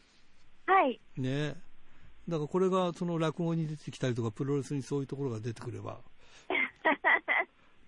[0.72, 1.00] はい。
[1.16, 1.54] ね
[2.28, 6.00] だからこれが、その落語に出てきたりとか、プロレスにそういうところが出てくれば、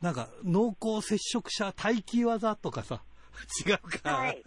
[0.01, 3.03] なんか、濃厚接触者待機技とかさ、
[3.67, 4.17] 違うか。
[4.17, 4.43] はい、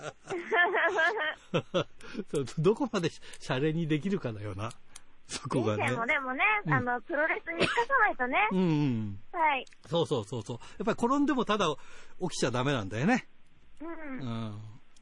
[2.60, 4.72] どこまでシャレにできるかだよな。
[5.28, 5.92] そこがね。
[5.92, 8.50] もでもね、うん、あの、プロレスに生かさないとね。
[8.52, 9.20] うんうん。
[9.32, 9.66] はい。
[9.90, 10.58] そうそうそうそう。
[10.78, 11.74] やっぱり転んでもただ
[12.22, 13.30] 起きちゃダメなんだよね。
[13.80, 13.90] うん。
[13.90, 14.52] うん。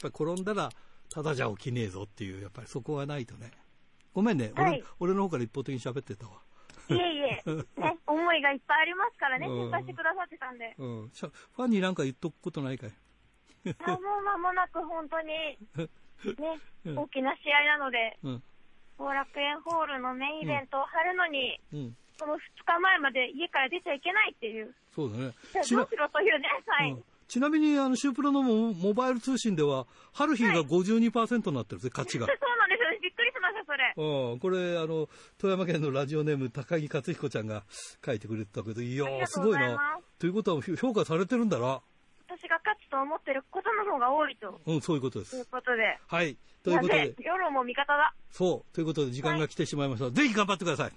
[0.04, 0.70] やっぱり転んだら、
[1.12, 3.52] ただじゃ起きねえぞっていう、やっぱりそこがないとね。
[4.14, 4.52] ごめんね。
[4.56, 6.34] はい、俺俺の方から一方的に喋ってたわ。
[6.90, 7.44] いえいえ、
[7.80, 10.76] ね、思いがいっぱいありますからね、心配してくださってたんで。
[10.78, 11.10] うん。
[11.10, 12.92] ファンになんか言っとくことないかい？
[13.84, 15.28] あもう間もなく本当に、
[15.78, 15.90] ね、
[16.96, 18.18] 大きな試合なので、
[18.98, 21.60] 後、楽園ホールのメインイベントを張るのに、
[22.18, 24.76] その2日前まで家から出ちゃいけないっていう。
[24.92, 25.34] そうだね。
[25.54, 27.04] どうしろというね、はい。
[27.30, 32.26] ちなみに、あの、シュープロのモバイル通信では、ハルヒーが52%になってるんですね、勝ちが。
[32.28, 33.00] そうなんですよ。
[33.00, 33.94] びっくりしました、それ。
[34.34, 34.40] うん。
[34.40, 37.64] これ、あの、富山県のラジオネーム、高木克彦ちゃんが
[38.04, 40.00] 書いてくれてたけど、いやー、すごいな。
[40.18, 41.82] ということは、評価されてるんだな。
[42.28, 44.60] 私が勝つと思ってることの方が多いと。
[44.66, 45.32] うん、そういうことです。
[45.32, 46.00] ということで。
[46.08, 46.36] はい。
[46.64, 47.16] ということで。
[47.20, 48.14] 夜も味方だ。
[48.32, 48.74] そう。
[48.74, 50.06] ということで、時間が来てしまいました。
[50.06, 50.92] はい、ぜひ頑張ってください。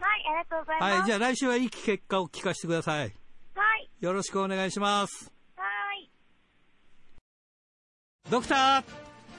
[0.00, 0.98] はい、ありがとうございます。
[0.98, 3.14] はい、じゃあ来週はいい結果を聞かせてください。
[3.54, 3.90] はい。
[4.00, 5.37] よろしくお願いします。
[8.28, 8.30] はい。
[8.30, 8.84] ドクター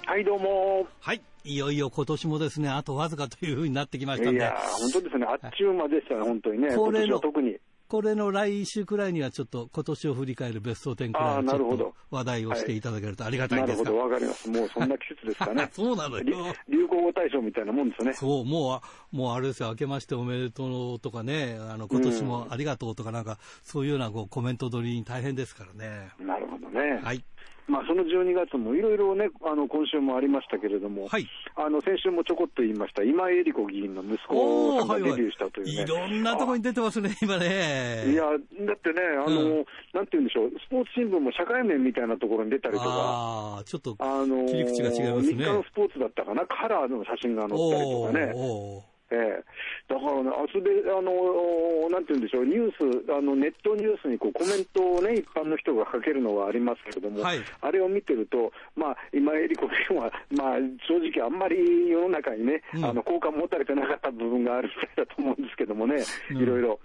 [0.08, 0.88] はい、どうも。
[1.00, 1.22] はい。
[1.46, 4.40] いよいよ今年もですね、あとわずかというふうになってきましたんで。
[4.40, 5.26] いや本当ですね。
[5.26, 6.76] あっちゅう間でしたね、本当にね。
[6.76, 7.58] これの、特に。
[7.88, 14.50] これの来週くらいにはちょっと今年を振り返るベスト10くらいのちょっと話題をしていただけるとありがたいんですが、なるほど、わかります。
[14.50, 15.70] もうそんな季節ですかね。
[15.74, 16.24] そうなのよ。
[16.70, 18.14] 流行語大賞みたいなもんですね。
[18.14, 26.10] そう、もう、もうあれですよ、明けましておめでとうとかね、あの、今年もありがとうとかなんか、そういうようなこうコメント取りに大変ですからね。
[26.20, 27.00] なるほどね。
[27.04, 27.24] はい。
[27.70, 38.12] まあ、その12月もいろいろね、あの今週もありましたけれども、はい、あの先週もちょこっと言いました、今江里子議員の息子さんがデビューしたというね、はいはい、いろんなところに出てますね、今ね。
[38.12, 45.38] いや、だってね、あの、うん、なんて言うんでしょう、スポーツ新聞も社会面みたいなところに出たりとか、あちょっと切り口が違いますね。
[45.38, 48.90] 日刊スポーツだったかな、カラーの写真が載ったりとかね。
[49.12, 49.44] ええ、
[49.88, 66.80] だからね、あそで、あの、なんて言うんでしょう、ニュース、あの、ネットニュースにこうコメントをね、一般の人が書けるのはありますけれども、はい、あれを見てると、まあ、今江里子君は、まあ、正直あんまり世の中にね、うん、あの、好感持たれてなかった部分があるみたいだと思うんですけどもね、いろいろ。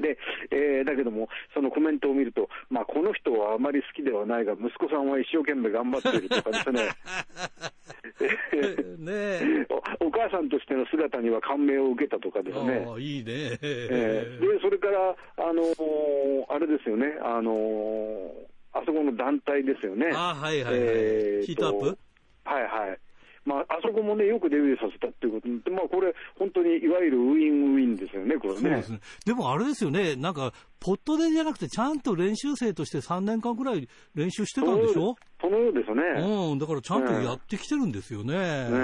[0.00, 0.18] で、
[0.50, 6.88] えー、だけども、そのコメントを見ると、まあ、この人はあまり好きではないが、息子さんは一生懸命頑張っているとかですね。
[8.98, 9.66] ね
[10.00, 12.86] お母さんとしての姿には感銘を受けたとかですね。
[12.98, 18.30] いいね、えー、で、それから、あのー、あれですよね、あのー、
[18.72, 20.10] あそこの団体ですよね。
[20.14, 20.82] あはいはいはい。
[20.82, 21.98] えー、ヒートアップ？
[22.44, 22.98] はいはい。
[23.46, 28.60] まあ、あそこもね、よくデビューさせたっていうことで、まあ、これ、本当にいわゆるウィンウィンですよね、これね。
[28.60, 29.00] そうですね。
[29.24, 35.14] でもあれですよね、なんか、ポットでじゃなくて、ちゃんと練習生として3年間くらい練習してたんでしょ？
[35.40, 36.02] そのようですね。
[36.52, 38.34] うん、だからちゃんとやってきてるんですよね。
[38.34, 38.78] ね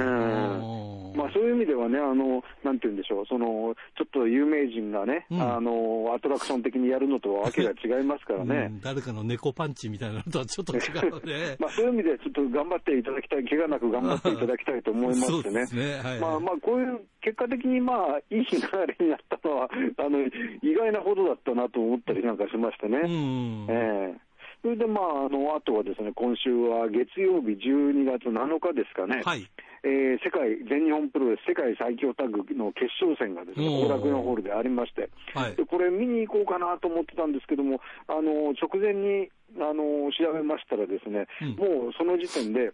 [1.17, 8.69] まあ、そういう意味ではね、あの、なんて言うんでしょう、その、ちょっと有名人がね、うん、あの、アトラクション的にやるのとはわけが違いますからね。
[8.71, 11.57] うん、誰かの猫パンチみたいなのとはちょっと違うね。
[11.61, 15.67] まあ、そういう意味でちょっと頑張っていただきたい、怪我なく頑張っていただきたいと思いましてね。
[15.73, 18.59] ねはいはい、まあまあ、こういう結果的にまあ、いい流
[18.99, 20.21] れになったのは、あの、
[20.63, 22.99] 意外なほどだったなと思ったりなんかしましてね。
[22.99, 24.32] うん、ええー
[24.63, 29.21] それで、まあ、あの、あとはですね、今週は月曜日12月7日ですかね。
[29.25, 29.43] はい。
[29.83, 39.27] えー、世界、全日本プロレス世界最強タッグの決勝戦がですね、後楽園ホールでありまして、はい、でこれ見に行こうかなと思ってたんですけども、あの、直前に、
[39.59, 42.71] あの、調べましたらですね、うん、もうその時点で、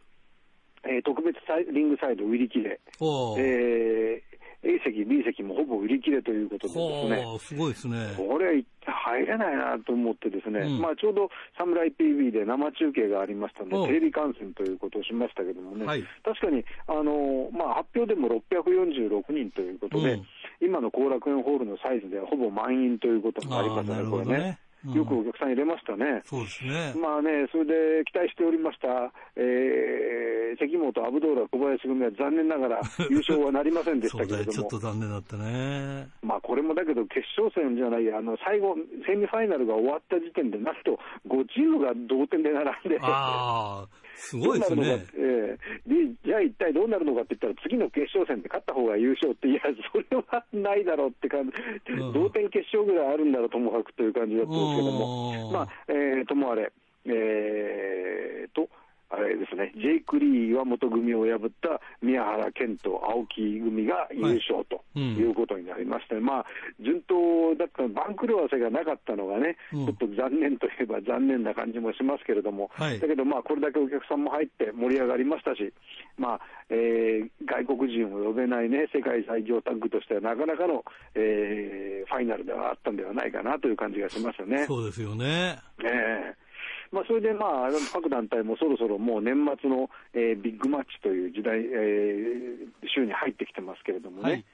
[0.84, 1.40] えー、特別
[1.72, 4.27] リングサイド売り切れ、えー、
[4.62, 8.14] A 席、B 席もほぼ売り切れということでですね、すごいですね。
[8.16, 20.26] これ、入れないなと思ってですね、うん、まあちょうどサムライ TV で生中継がありましたので、テレビ観戦ということをしましたけどもね、はい、確かに、あのまあ、発表でも646人ということで、うん、
[20.60, 24.58] 今の後楽園ホールのサイズではほぼ満員ということになりますね、これね。
[24.86, 26.22] よくお客さん入れましたね。
[26.24, 26.94] そうですね。
[26.94, 34.52] まあね、それで期待しておりました、えー、関本、アブドーラ、小林組は残念ながら 優勝はなりませんでしたけれども。
[34.52, 36.06] ちょっと残念だったね。
[36.22, 42.98] まあこれもだけど決勝戦じゃない、あの、最後、セミファイナルが終わった時点で、なんと5チームが同点で並んで。
[43.02, 44.07] ああ。
[44.18, 45.06] すごいですね。
[45.14, 49.60] えー、じゃあ一体どうなるのかって言ったら、次の決勝戦で勝った方が優勝って、いや、
[49.92, 56.72] それはないだろうって感じ、うん、同点決勝ぐらいあるんだろう、ともかくという感じだったんですけども、まあ、えー、ともあれ、
[57.06, 58.68] えー、と、
[59.10, 66.46] あれですね、ジェイク・リーは元組を破った宮原健と青木組が優勝ということになりまして、はいうん、まあ、
[66.78, 75.72] 順当だった番狂わせがなかったのがね、うん、ちょっと残念といえば残念な感じもしますけれども、はい、だけど、まあ、これだけお客さんも入って盛り上がりましたし、
[76.18, 84.66] まあえー、外国人を呼べないね、世界最強タッグとしてはなかなかの、えー、ファイナルではあったんではないかなという感じがしますよね。
[84.66, 85.56] そうですよね。
[85.82, 86.47] えー
[86.90, 94.44] まあ、それで、まあ、各団体もそろそろもう年末の、えー、ビッグマッチという時代、えー、週に入ってきてますけれどもね、はい、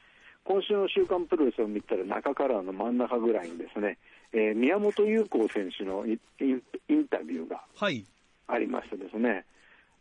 [0.45, 3.99] 今週の週刊プロレスを見たら中からの真ん中ぐらいにですね、
[4.33, 6.19] えー、宮本優子選手のイン
[6.89, 7.63] インタビューが
[8.49, 9.45] ありましてですね、はい、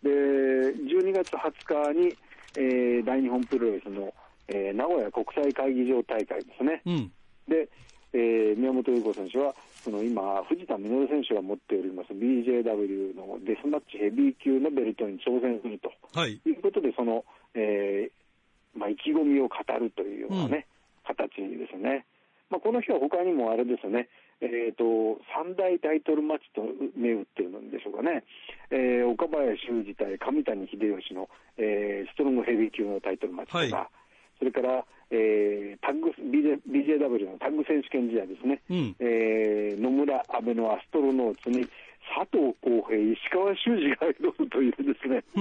[0.03, 2.17] で12月20日に、
[2.57, 4.11] えー、大日本プロレスの、
[4.47, 6.81] えー、名古屋国際会議場大会ですね。
[6.85, 7.11] うん。
[7.47, 7.69] で
[8.13, 20.67] えー、宮本優子選手は、その今、藤田稔選手が持っております BJW のデスマッチヘビー級のベルトに挑戦すると、はい、いうことで、その、えーまあ、意気込みを語るというようなね、
[21.03, 22.05] うん、形ですね。
[22.49, 24.07] まあ、この日は他にもあれですね、
[24.39, 26.63] えーと、三大タイトルマッチと
[26.95, 28.23] 銘打っているんでしょうかね、
[28.71, 34.02] えー、岡林修二対上谷秀吉の、えー、ストロングヘビー級のタイトルマッチとか、はい
[34.43, 41.65] それから、えー、タッグ BJ BJW のタッグ選手権試合ですね、うん、えー、野村、阿部のアストロノーツに
[42.13, 45.39] 佐藤浩平、石川修司が挑むというですね、こ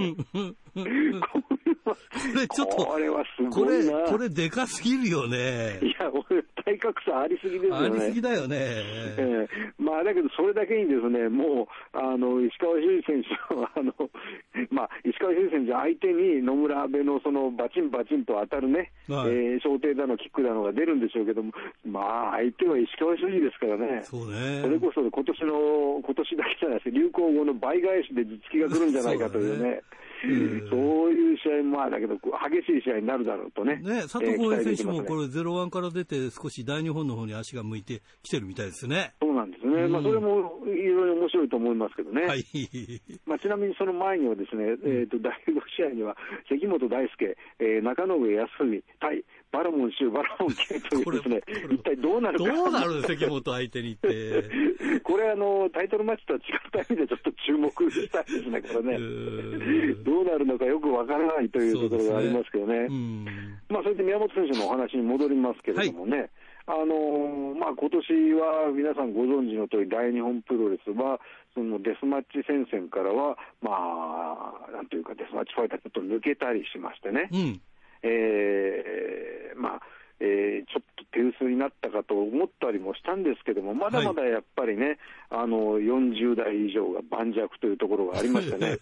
[2.36, 3.92] れちょっと、これはすごいな。
[3.92, 5.80] これ、これでかすぎるよね。
[5.82, 7.86] いや、俺、体格差ありすぎですよね。
[7.86, 8.56] ありすぎだよね。
[8.58, 13.94] えー、まあ、だけど、それだけにですね、もう、あの、石川修司選手は、あの、
[14.70, 21.52] まあ、石川修司選手相手に野村阿部のその、バチンバチンと当たるね、はい、えー、小艇だの、キックだのが出るんでしょうけども、
[21.84, 24.02] まあ、相手は石川修司ですからね。
[24.02, 24.60] そうね。
[24.62, 29.82] それこそ、今年の、今年だけじゃないです流行語の倍返しで実績が来るんじゃないかというね。
[30.70, 32.20] そういう試合も、まあ、だけど、激
[32.66, 33.76] しい試合になるだろうとね。
[33.76, 39.14] ね、佐藤浩平選手もこれ、0-1から出て、少し大日本の方に足が向いてきてるみたいですね。
[39.20, 39.88] そうなんですね。
[39.88, 42.26] まあ、それもいろいろ面白いと思いますけどね。
[42.26, 42.44] はい。
[43.26, 46.16] まあ、ちなみにその前にはですね、えっ、と、第5試合には、
[46.48, 52.44] 関本大輔、えー、中野上康文対バラモン州、バラモン系というですね、一体どうなるか。
[52.44, 54.44] どうなる関本相手にって。
[55.04, 59.94] これあの、タイトルマッチとは違った意味でちょっと注目したいですね、これね。
[60.04, 62.88] どうなるのかよくわからないというところがありますけどね。
[62.88, 63.30] ね
[63.68, 66.18] まあ、それで宮本選手のお話に戻りますけれどもね。
[66.18, 66.30] はい
[66.66, 71.18] あのー、まあ、今年は皆さんご存知の通り、大日本プロレスは、
[71.54, 73.70] そのデスマッチ戦線からは、ま
[74.68, 77.60] あ、なんというか、デスマッチファイターちょっと抜けたりしましてね、うん、
[78.02, 79.82] えー、まあ、
[80.22, 88.78] ええー、ちょっと手薄になったかと思ったりもしたんですけども、まだまだやっぱりね、はい、あの40代以上が盤石というところがありました ね、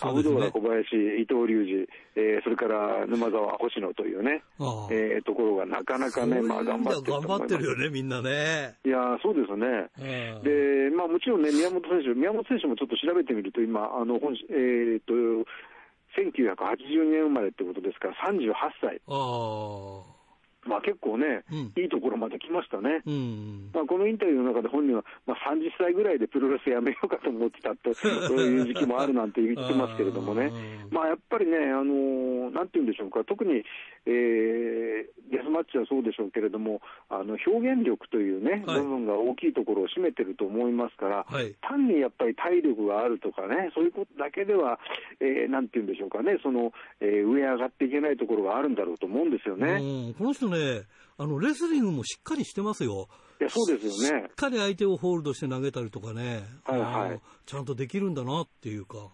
[0.00, 4.42] アブドーラ小林、伊藤隆二、えー、それから沼沢、星野というね、
[4.90, 8.74] えー、ところがなかなかね、まあ、頑張ってる頑張ってるよね、みんなね。
[8.84, 9.90] いやそうですね、
[10.42, 15.12] でまあ、もちろんね、宮本選手、宮本選手もちょっと調べてみると、今、あの本えー、っと
[16.16, 19.00] 1982年生まれってことですから、38歳。
[20.66, 30.52] まあ、結構ね、うん、いいところまで来ましたね、うん、まあ、このインタビューの中で本人は、まあ、30歳ぐらいでプロレスやめようかと思ってたと、 そういう時期もあるなんて言ってますけれどもね、
[30.90, 33.64] まあ、やっぱりね、あのなんて言うんでしょうか、特に、
[34.06, 44.78] えー、デスマッチはそうでしょうけれども、あの表現力というね、はい、部分が大きいところを占めてると思いますから、はい、単にやっぱり体力があるとかね、そういうことだけでは、
[45.20, 50.14] えー、なんて言うんでしょうかね、その、えー、上上がっていけないところがあるんだろうと思うんですよね。
[50.18, 50.82] この人ね、
[51.18, 53.08] あの、レスリングもしっかりしてますよ。
[53.40, 54.28] いや、そうですよね。
[54.28, 56.44] しっかり相手をホールドして投げたりとかね。
[56.64, 57.20] はいはい。
[57.44, 59.08] ちゃんとできるんだなっていうか。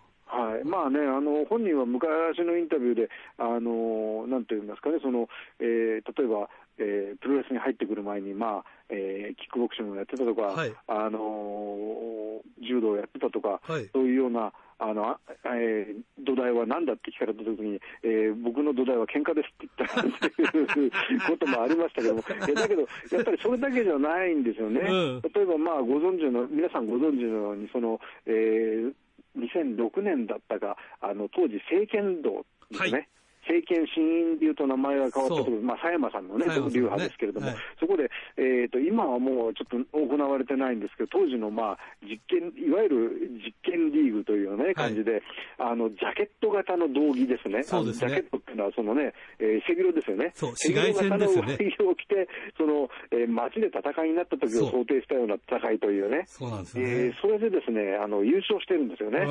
[0.59, 0.65] はい。
[0.65, 5.29] まあね、あの本人は昔のインタビューで、あのなんていうんですかね、その
[5.61, 24.81] えー、例えば、えー、プロレスに入ってくる前に、まあえー、キックボクシングをやってたとか、はい、あの柔道をやってたとか、はい、そういうようなあの、えー、土台は何だって聞かれたときに、えー、僕の土台は喧嘩ですって言ったっていうこともありましたけども、 えだけど、やっぱりそれだけじゃないんですよね。
[24.81, 28.93] うん、例えば、まあ、ご存知の、皆さんご存知のように、その、えー、
[29.37, 32.91] 2006年だったか、あの、当時、政権道ですね。
[32.91, 33.09] はい
[33.49, 45.13] 政権新いうと名前が変わったところ、まあ、佐山さんのね、流派ですけれども、はい、そこで、えーと、今はもうちょっと行われてないんですけど、当時の、まあ、実験、いわゆる実験リーグというね、感じで、
[45.57, 47.63] はい、あの、ジャケット型の道着ですね。
[47.63, 48.09] そうですね。
[48.09, 50.33] ジャケットっていうのは、そのね、えー、背広ですよね。
[50.35, 51.57] そう、紫外線ですよね。
[51.57, 56.25] 背広を着て、その、えー、街で戦いになった時を想定したような戦いというね。
[56.27, 56.85] そうなんですね。
[56.85, 59.25] えー、それでですね、あの、優勝してるんですよね。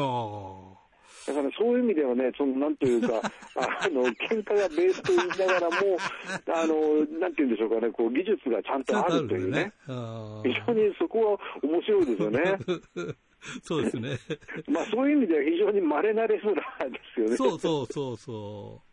[1.28, 3.20] だからそういう意味ではね、そのなんというか、
[3.60, 5.98] あの、喧嘩がベースと言いながらも、
[6.54, 9.74] あの、なんていうんでしょうかね、こう、技術がちゃんとあるというね。
[9.86, 12.58] 非常にそこは面白いですよね。
[13.62, 14.18] そうですね。
[14.68, 17.36] まあそういう意味では非常に稀なレスラーですよね。
[17.38, 18.87] そうそうそうそう。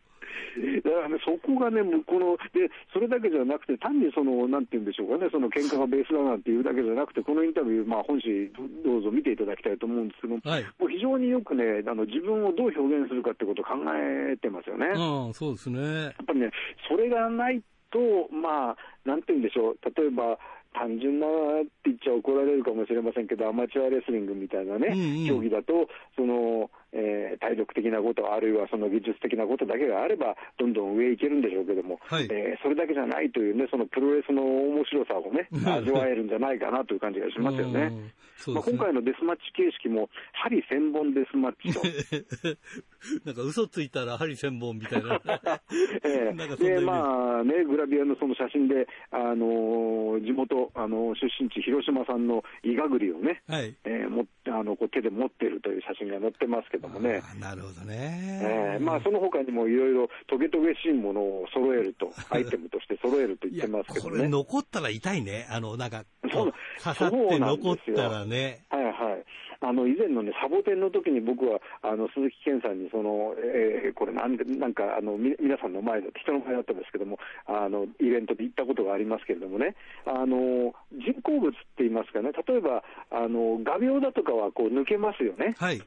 [0.85, 8.51] だからね、そこがね、この、で、それだけじゃなくて、単にその、なんて言うんでしょうかね、その喧嘩がベースだなんていうだけじゃなくて、このインタビュー、まあ、本誌
[8.85, 14.87] どうぞ見ていただきたいと思うんですけども、はい、もう非常によくね、あの、自分をどう表現するかってことを考えてますよね。
[14.95, 15.81] あそうですね。
[15.81, 16.51] やっぱりね、
[16.89, 17.99] それがないと、
[18.35, 20.39] まあ、なんて言うんでしょう、例えば、
[20.75, 37.91] 単純なって言っちゃ怒られるかもしれませんけど、アマチュアレスリングみたいなね、うんうん、競技だと、その、えー、体力的なこと、あるいはその技術的なことだけがあれば、どんどん上行けるんでしょうけども、はい、えー、それだけじゃないというね、そのプロレスの面白さをね、味わえるんじゃないかなという感じがしますよね。
[37.91, 38.15] ね。
[38.47, 41.83] まあ、今回のデスマッチ形式も、針千本デスマッチと。
[43.25, 45.21] なんか嘘ついたら針千本みたいな。
[46.05, 57.23] えー、で、まあね、グラビアのその写真で、あのー、地元、あのー、出身地、広島さんのイガグリをね、はい、えー、もあのこう手で持ってるという写真が載ってますけどもね。
[57.41, 58.41] なるほどね。
[58.43, 64.17] えー、まあその他にもいろいろトゲトゲしいものを揃えると、 アイテムとして揃えると言ってますけどね。
[64.17, 65.47] これ残ったら痛いね。
[65.51, 68.65] あの、なんか、そう刺さって残ったらね。
[68.71, 69.25] はいはい。
[69.65, 85.55] あの以前のね、サボテンの時に僕はあの鈴木健さんにその、えー、これなんで、なんかあのみ皆さんの前で、人の前だったんですけども、あのイベントで行ったことがありますけれどもね、あの人工物って言いますかね、例えばあの画鋲だとかはこう抜けますよね。
[85.57, 85.81] はい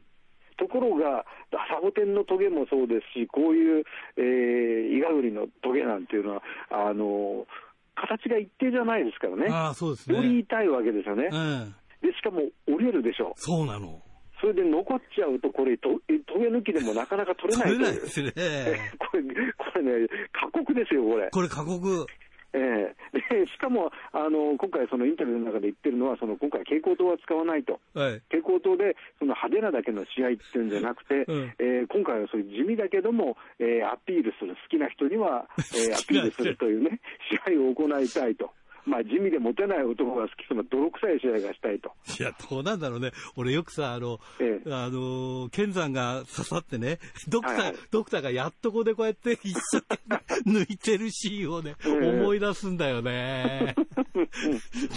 [0.57, 1.25] ところが、
[1.69, 3.83] サボテンのトゲもそうですし、こういう、
[4.17, 7.45] えー、イガグリのトゲなんていうのは、あの
[7.95, 9.47] 形が一定じゃないですからね。
[9.49, 10.17] あそうですね。
[10.17, 11.29] より痛いわけですよね。
[11.31, 13.33] うんで、しかも折れるでしょ。
[13.37, 14.01] そうなの。
[14.39, 15.89] それで残っちゃうと、これ、と
[16.27, 18.31] トゲ抜きでもなかなか取れない取れないですね。
[18.99, 19.23] これ、
[19.57, 21.29] これね、過酷ですよ、これ。
[21.31, 22.05] これ過酷。
[22.57, 38.51] えー、でしかもあの、今回、そのインタビューの中で言ってるのは、その今回、蛍光灯は使わないと、はい、蛍光灯でその派手なだけの試合っていうんじゃなくて、うん、えー、今回はそういう地味だけども、えー、アピールする、好きな人には、えー、アピールするというね、試合を行いたいと。
[38.87, 41.91] まあ、地味でモテない男が好きそうな泥臭い試合がしたいと。
[42.19, 43.11] いや、どうなんだろうね。
[43.35, 49.99] 俺よくさ、あの、ええ、あの、剣山が刺さってね、 ドクター、はいはい、ドクターがやっとこでこうやって一生懸
[50.45, 53.75] 命抜いてるシーンをね、え、思い出すんだよね。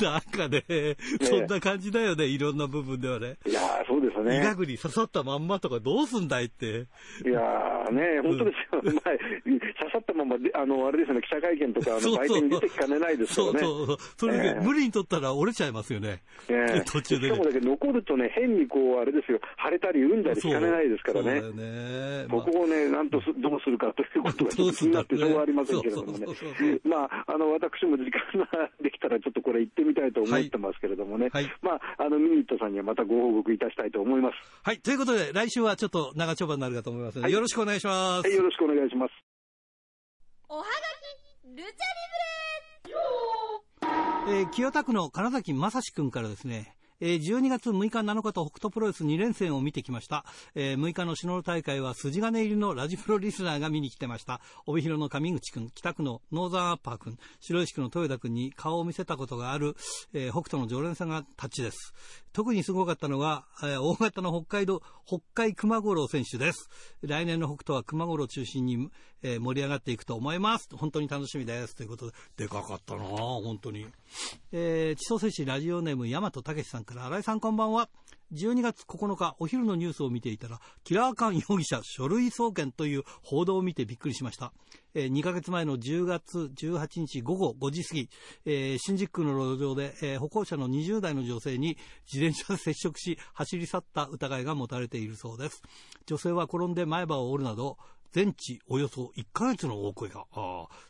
[0.03, 3.37] なんかね、そんな感じだよね、いろんな部分ではね。
[3.47, 4.39] いやそうですね。
[4.39, 6.87] 医学に刺さったまんまとかどうすんだいって。
[7.25, 7.41] いや
[7.91, 8.81] ね、本当ですよ。
[8.83, 8.93] う
[9.81, 13.61] 刺さったまま、あの、あれですね、記者会見とか、あの、売店に出てきかねないですよね。
[13.61, 16.23] そうそうそれで、無理に取ったら折れちゃいますよね。
[16.49, 21.41] え途中で、しかもだけ残るとね、変にこう、あれですよ、腫れたり、産んだりしかねないですからね。
[21.41, 22.27] そうね。
[22.31, 26.27] ここをね、なんとどうするかということが気になってしょうがありませんけれどもね。
[26.85, 31.29] まあ、あの、私も時間ができたらちょっとこれ行ってみたいと思ってますけれどもね。
[31.33, 31.53] はい。
[31.63, 34.35] まあ、あの、ミニットさんにはまたご報告いたしたいと思います。
[34.63, 34.79] はい。
[34.81, 38.27] ということで、来週はちょっと長丁場になるかと思いますので、はい、よろしくお願いします。
[38.27, 39.13] はい、よろしくお願いします。
[40.49, 40.69] おはが
[41.45, 41.75] き、ルチャリブ
[44.35, 50.27] レえー、清田区の金崎正史君からですね、え、12月6日7日と北斗プロレス2連戦を見てきました。
[50.55, 54.43] え、6日の篠野大会は筋金入りのラジプロリスナーが見に来てました。
[54.67, 59.77] 帯広の上口くん、北区のノーザンアッパーくん、白石区の豊田くんに顔を見せたことがある、
[60.13, 61.95] え、北斗の常連さんがタッチです。
[62.33, 66.69] 特にすごかったのは、え、大型の北海道、北海熊五郎選手です。
[67.03, 68.91] 来年の北斗は熊五郎中心に、
[69.23, 70.69] え、盛り上がっていくと思います。
[70.77, 71.75] 本当に楽しみです。
[71.75, 73.87] ということで、でかかったな本当に。
[74.53, 77.89] えー、千歳市ラジオネーム大和武さんから、新井さんこんばんは。
[78.33, 84.53] 12月9日、お昼のニュースを見ていたら、キラーカン容疑者書類送検という報道を見てびっくりしました。
[84.95, 88.09] えー、2ヶ月前の10月18日午後5時過ぎ、
[88.45, 91.77] えー、新宿区の路上で、えー、歩行者の20代の女性に
[92.13, 95.63] 自転車で接触し、走り去った疑いが持たれているそうです。
[96.07, 97.79] 女性は転んで前歯を折るなど、
[98.13, 100.27] 全治およそ1ヶ月の大声が、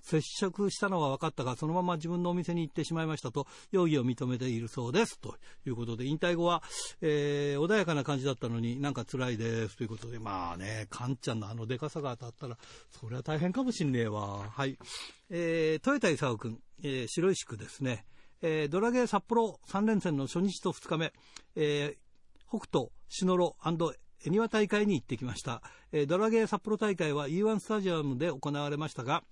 [0.02, 5.18] 接触したのは分かったが、そのまま自分のお店に行ってしまいましたと、容疑を認めているそうです。
[5.20, 6.62] ということで、引退後は、
[7.00, 12.58] えー、穏やかな感じだったのになんか辛いですということで、まあね、カンちゃんのあのデカさが当たったら、
[12.90, 14.48] それは大変かもしんねえわ。
[14.50, 14.78] はい。
[15.30, 18.04] えー、豊田勲君、えー、白石区ですね。
[18.42, 21.12] えー、ドラゲー札幌3連戦の初日と2日目、
[21.56, 21.96] えー、
[22.48, 23.54] 北斗、篠路
[24.24, 25.62] 恵庭大会に行ってきました。
[25.92, 29.22] えー、ドラゲー札幌大会は E1 スタジアムで行われましたが、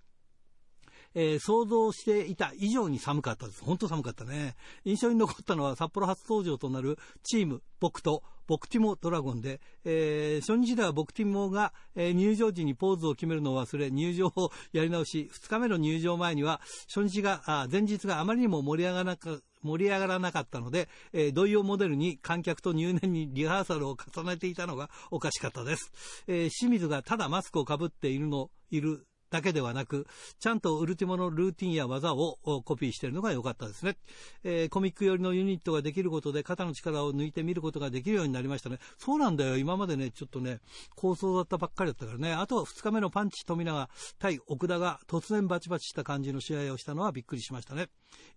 [1.14, 3.64] えー、想像していた以上に寒かったです。
[3.64, 4.56] 本当寒かったね。
[4.84, 25.92] 印象に残ったのは札幌初登場となるチーム、僕と、ボクティモドラゴンで、えー、初日ではボクティモが、えー、入場時にポーズを決めるのを忘れ、入場をやり直し、2日目の入場前には、初日が、あ前日があまりにも盛り上がらなか盛り上がらなかったので、えー、同様モデルに観客と入念にリハーサルを重ねていたのがおかしかったです。
[26.26, 30.06] えー、清水がただマスクをかぶっているの、いるだけではなく、
[30.38, 33.96] ちゃんとウルティモのルーティンや技をコピーしているのが良かったですね。
[34.44, 38.78] えー、コミック寄りのユニットができることで肩の力を抜いてみることができるようになりましたね。
[38.96, 39.56] そうなんだよ。
[39.58, 40.60] 今までね、ちょっとね、
[40.96, 42.32] 構想だったばっかりだったからね。
[42.32, 47.88] あとは2日目のパンチ富永対奥田が突然バチバチした感じの試合をしたのはびっくりしましたね。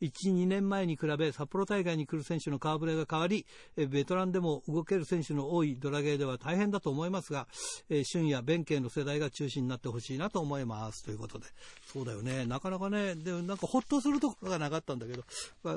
[0.01, 3.45] 1、2年前に比べ札幌大会に来る選手の顔ぶれが変わり、
[3.77, 7.47] ベトナムでも動ける選手の多いドラゲーでは大変だと思いますが、
[8.11, 10.80] 春や弁慶の世代が中心になってほしいなと思います。
[11.03, 11.45] ということで。
[11.85, 12.45] そうだよね。
[12.45, 15.23] なかなかね、でもなんかほっとするところがなかったんだけど、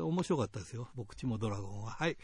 [0.06, 0.88] 面白かったですよ。
[0.94, 1.90] 僕ちもドラゴンは。
[1.90, 2.16] はい。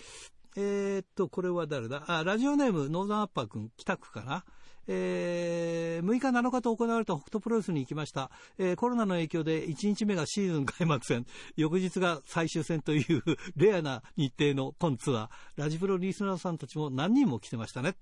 [0.57, 2.05] えー、っと、これは誰だ？
[2.07, 4.45] あ、ラジオネーム、ノーザンアッパー君、北区かな？
[4.93, 8.31] えー、6日7日と行われた北斗プロレスに行きました。
[8.59, 11.27] えー、コロナの影響で1日目がシーズン開幕戦、
[11.57, 13.23] 翌日が最終戦という
[13.57, 17.95] レアな日程の今ツアー、ラジプロリスナーさんたちも何人も来てましたね。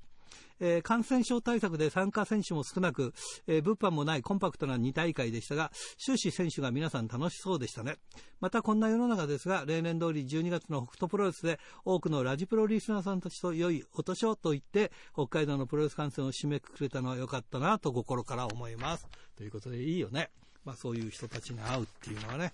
[0.61, 3.15] えー、感染症対策で参加選手も少なく、
[3.47, 7.97] えー、物販もないコンパクトな2大会でしたが、終始選手が皆さん楽しそうでしたね。
[8.41, 19.07] またこんな世の中ですが、例年通り12月の北斗プロレスで多くのラジプロリスナーさんたちと良いお年をと言って、北海道のプロレス観戦を締めくくれたのは良かったなと心から思います。
[19.37, 20.31] ということでいいよね。
[20.65, 22.53] まあそういう人たちに会うっていうのはね。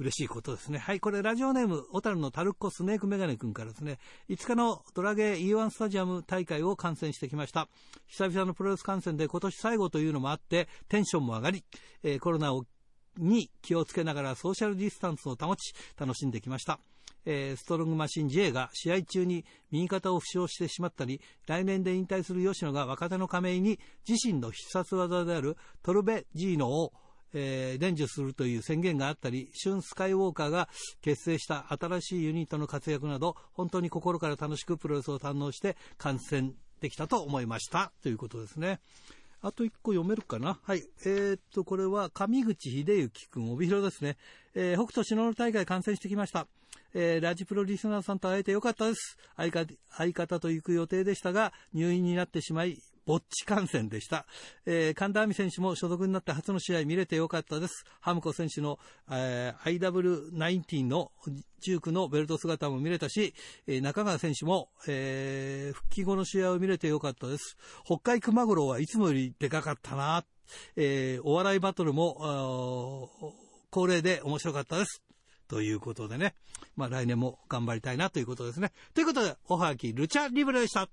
[0.00, 0.78] 嬉しいことですね。
[0.78, 7.68] はい、これラジオネーム、小樽のタルッコスネークメガネ君からですね、5日のドラゲー E1 スタジアム大会を観戦してきました。
[8.08, 11.64] 久々のプロレス観戦で今年最後というのもあって、テンションも上がり、
[12.02, 12.64] えー、コロナを
[13.18, 16.80] に気をつけながらソーシャルディスタンスを保ち、楽しんできました。
[17.26, 26.92] えー、ストロングマシン J が試合中に右肩を負傷してしまったり、来年で引退する吉野が若手の亀井に自身の必殺技であるトルベジーノを
[27.34, 30.68] えー、伝授するという宣言があったり、シュン・スカイウォーカーが
[31.02, 37.92] 結成した新しいユニットの活躍など、本当に心から楽しくプロレスを堪能して観戦できたと思いました。
[38.02, 38.80] ということですね。
[39.42, 40.58] あと一個読めるかな？
[40.62, 40.82] はい。
[41.04, 44.16] えー、っと、これは上口秀幸くん、帯広ですね。
[44.54, 46.46] えー、北斗篠の大会観戦してきました。
[46.94, 49.18] えー、ラジプロリスナーさんと会えてよかったです。
[49.36, 54.26] 相方相方と行く予定でしたが、入院になってしまい、ぼっち観戦でした。
[54.66, 57.84] えー、神田亜美選手も所属になって初の試合見れてよかったです。
[58.00, 58.78] ハムコ選手の、
[59.10, 61.12] えー、IW19 の
[61.66, 63.34] 19のベルト姿も見れたし、
[63.66, 67.56] えー、中川選手も、えー、復帰後の試合を見れてよかったです。
[67.84, 70.24] 北海熊五郎はいつもよりでかかったな。
[70.76, 73.10] えー、お笑いバトルも、
[73.70, 75.02] 恒例で面白かったです。
[75.48, 76.34] ということでね。
[76.76, 78.72] まあ来年も頑張りたいなということですね。
[78.94, 80.88] ということで、おはがき、ルチャリブレでした。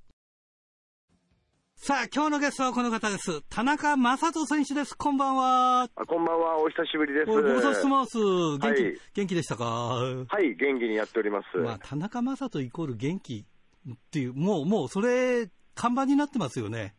[1.83, 3.41] さあ、今日のゲストはこの方です。
[3.49, 4.95] 田中正人選手です。
[4.95, 5.89] こんばんは。
[5.95, 6.61] あこんばんは。
[6.61, 7.25] お久しぶりです。
[7.25, 8.19] ご無沙汰してます。
[8.19, 9.65] 元気、はい、元気でしたか？
[9.65, 11.57] はい、元気にやっております。
[11.57, 13.45] まあ、田中正人イコール元気
[13.89, 16.93] っていう、もう、もう、それ、看板になってますよね。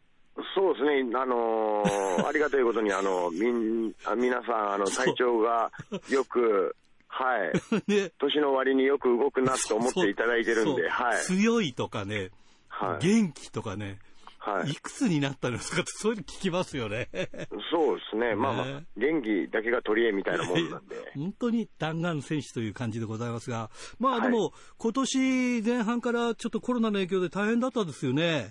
[0.57, 5.71] そうですね、あのー、 ありがたいことに、あの、みん、皆さん、あの、体調が
[6.09, 6.75] よく、
[7.07, 7.53] はい。
[7.87, 11.19] ね、年の割によく動くなと思っていただいてるんで、はい。
[11.23, 12.31] 強いとかね、
[12.67, 14.01] はい、元気とかね、
[14.45, 17.09] はい、いくつになったんですかって、そういうの聞きますよね。
[17.71, 18.67] そうですね、まあまあ、
[18.97, 20.97] 元気だけが取り柄みたいなもんなんで。
[21.15, 23.71] 本当に弾丸選手という感じでございますが、
[24.01, 28.51] まあでも、はい、今年前半からちょっとコロナの影響で大変だったですよね。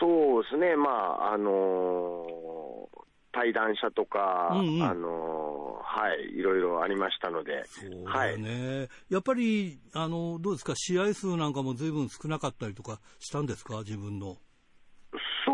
[0.00, 14.36] そうですね、まあ、あのー、対談者とか、うんうん、あのー、はい、いろいろありましたので、そうだね、はい、やっぱり、あのどうですか、試合数なんかもずいぶん少なかったりとかしたんですか、自分の。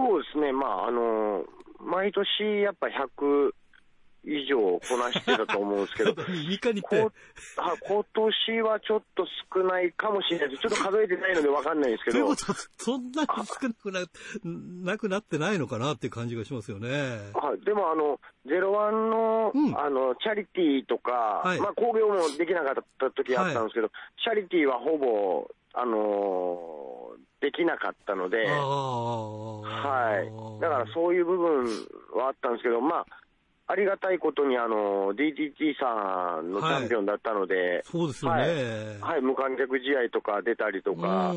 [0.09, 1.45] そうですね、まあ、あの
[1.79, 3.53] 毎年やっぱ100
[4.25, 7.11] 以上こなしてたと思うんですけど、 3日にこ
[7.57, 10.63] あ今年はちょっと少ないかもしれないです。
[10.63, 12.37] ちょっと数えてないので分かんないんですけど。
[12.37, 12.45] と
[12.77, 14.01] そんなに少なくな
[14.93, 16.91] なくなってないのかなっていう感じがしますよね。
[17.35, 21.13] はい、でもあの、ゼロワンの、うん、あの、チャリティーとか、
[21.45, 26.91] はい、まあ、工業もできなかった時あったんですけど、はい、チャリティーはほぼ、あのー
[27.41, 30.61] できなかったので、はい。
[30.61, 31.64] だからそういう部分
[32.14, 33.07] はあったんですけど、まあ、
[33.66, 41.33] ありがたいことに、あの、DDT さんのチャンピオンだったので、はい、そうですよね、はい、はい、無観客試合とか出たりとか、あ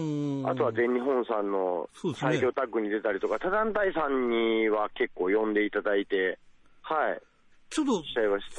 [0.55, 6.39] とは全日本さんの最強タッグに出たりとか、他団体さんには結構呼んでいただいて、
[6.81, 7.21] はい。
[7.69, 8.03] ちょっと、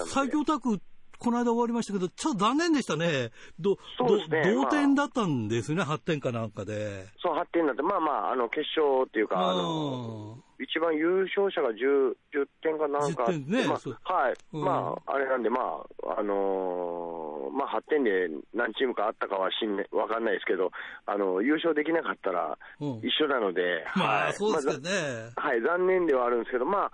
[0.06, 0.80] 最強タッグ
[1.24, 3.30] この間終わりましたけど、ちょっと残念でしたね。
[3.58, 4.54] ど、そうですね。
[4.54, 7.06] 同点だったんですね、まあ、8点かなんかで。
[7.18, 13.24] そう、8点だって、まあまあ、あの、決勝っていうか、あの、一番優勝者が 10, 10点かなんか。
[13.24, 13.66] 点ね。
[13.66, 14.34] まあ、はい。
[14.52, 15.60] うん、まあ、あれなんで、ま
[16.04, 20.72] あ、あのー、まあ、8点で何チームかあったかはしん、ね、わかんないですけど、
[21.06, 23.62] あの、優勝できなかったら一緒なので、
[23.96, 24.08] うん、はい。
[24.08, 24.90] まあ、そうですよね、
[25.36, 26.92] まあ、はい、残念ではあるんですけど、まあ、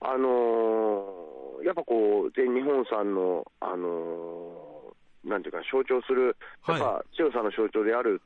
[0.00, 1.30] あのー
[1.62, 6.34] やっぱこう、全日本さんの、あのー、なんていうか、象徴する、
[6.66, 8.22] やっぱ強さの象徴である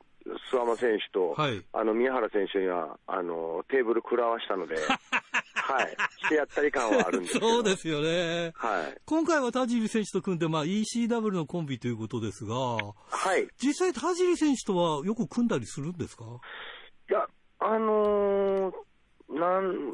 [0.53, 4.77] 諏訪間選手と、はい、あの宮原選手にはあのテーブル食らわしたので、
[5.55, 16.25] はい、してやったり感はあるんですそうですよね、はい、今回は田尻選手と組んで、まあ、ECW のコンビということですが、はい、実際、田尻選手とはよく組んだりするんですか？
[17.11, 17.27] いや、
[17.59, 18.75] あのー、
[19.29, 19.93] なん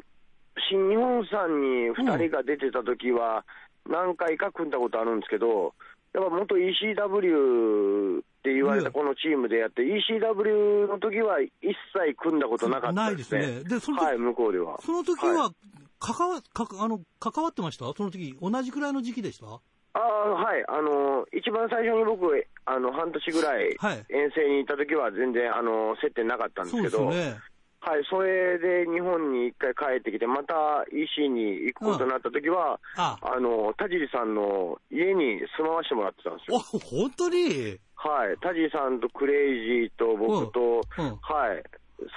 [0.69, 3.45] 新日本さんに2人が出てた時は、
[3.89, 5.73] 何回か組んだことあるんですけど、
[6.13, 11.51] やっぱ元 ECW って言われたこのチームでやって、ECW の時は一
[11.93, 13.39] 切組んだことなかったですね。
[13.41, 13.69] ないですね。
[13.69, 14.77] で、その時、はい、向こうでは。
[14.81, 15.51] その時は、
[15.99, 17.85] 関わ、かあの、関わってました？
[17.95, 19.45] その時、同じくらいの時期でした？
[19.93, 22.23] あはい、あの一番最初に僕、
[22.65, 23.75] あの半年ぐらい
[24.09, 27.35] 遠征に行った時は全然、あの接点なかったんですけど、ね、
[27.83, 33.39] はい、それで日本に一回帰ってきて、また EC に行くことになった時は、うん、ああ。
[33.39, 36.59] の、田尻さんの家に住まわしてもらってたんですよ。
[36.59, 37.79] 本当に？
[37.95, 41.05] はい、田尻さんとクレイジーと僕と、うん。
[41.05, 41.63] うん、はい、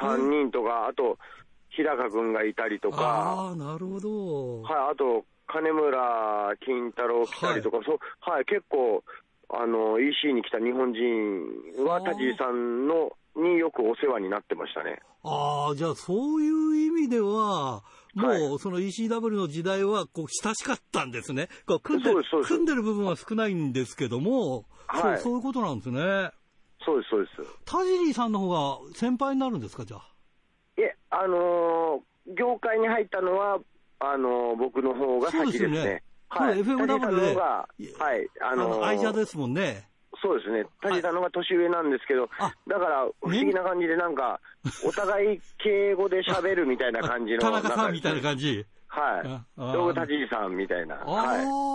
[0.03, 1.19] 3人とか、あと、
[1.71, 4.63] 日高君がいたりとか、ああ、なるほど。
[4.63, 7.99] はい、あと、金村金太郎来たりとか、はい、そ
[8.31, 9.03] はい、結構、
[9.49, 15.01] あの、EC に来た日本人は田尻さんのによくお世話になってましたね。
[15.23, 17.83] ああ、じゃあそういう意味では、
[18.15, 21.49] もうその ECW の時代はこう親しかったんですね。
[21.67, 22.11] こう組んで
[22.47, 26.31] 組んでる部分は少ないんですけども、はい、そうそういうことなんですね。
[26.85, 27.65] そうです、そうです。
[27.65, 30.01] 田尻さんの方が先輩になるんですか、じゃあ？
[30.77, 33.59] いえ、あのー、業界に入ったのは、
[34.01, 35.77] あのー、僕の方が先ですね。
[35.77, 39.89] すねはい、FMW で、はい、あのー、愛車ですもんね。
[40.25, 42.31] そうですね、田さんのが年上なんですけど、
[42.67, 44.41] だから不思議な感じで、なんか、
[44.83, 48.65] お互い敬語で喋るみたいな感じの、 田中さんみたいな感じ。
[48.89, 49.73] はい。
[49.75, 50.95] 道具田尻さんみたいな。
[50.95, 51.13] ああ、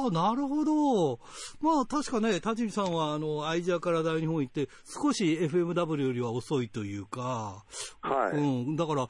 [0.04, 1.20] はい、なるほど。
[1.62, 7.66] まあ確かね、田尻さんはあの、アイジアから大日本行って、少し FMW よりは遅いというか、
[8.02, 8.38] はい。
[8.38, 8.42] う
[8.72, 9.08] ん、だから、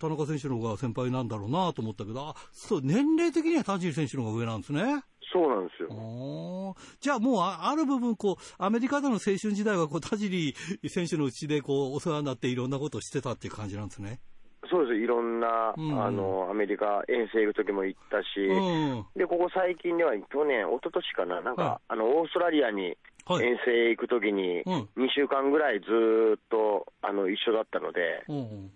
[0.00, 5.04] 田中選手の方が先輩なんだろうなと思ったけど、あ、そう、年齢的には田尻選手の方が上なんですね。
[5.32, 6.76] そうなんですよ。
[7.00, 10.54] じゃあもうある部分、こう、アメリカでの青春時代は、こう、田尻
[10.88, 14.20] 選手のうちで、こう、お世話になっていろんなことをしてたっていう感じなんですね。
[14.70, 22.96] そうです、いろんな、うん、あのアメリカ遠征行く時も行ったし、うん、でここ最近では去年、一昨年かな、なんか、はい、あのオーストラリアに
[23.28, 28.70] 遠征行く時に、2週間ぐらいずっとあの一緒だったので、うん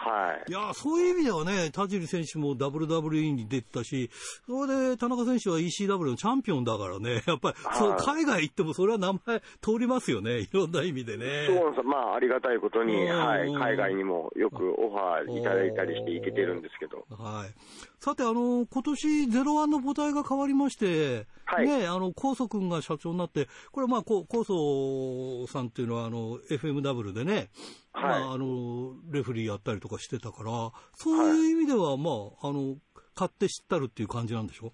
[0.00, 0.50] はい。
[0.50, 4.10] いや、そういう意味ではね、田尻選手も WWE に出てたし、
[4.46, 11.46] それで田中選手は ECW のチャンピオンだからね、 やっぱり、そう、海外行ってもそれは名前通りますよね、 いろんな意味でね。
[11.48, 17.04] そうなんですまあ、ありがたいことに、はい、海外にもよくオファーいただいたりして行けてるんですけど。
[17.10, 17.89] はい。
[18.02, 27.50] さて、あの、今年ゼロワンの母体が変わりまして、はい、ね、あの、高祖君が社長になって、これまあ、高祖さんっていうのは、あの、FMW でね、
[27.92, 32.76] はい、まあ、あの、レフリーやったりとかしてたから、そういう意味では、はい、まあ、あの、
[33.14, 34.72] 買って知ったるっていう感じなんでしょ？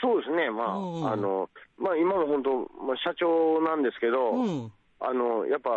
[0.00, 2.50] そうですね、まあ、うん、あの、まあ、今も本当、
[2.82, 5.70] まあ、社長なんですけど、うん、あの、やっぱ、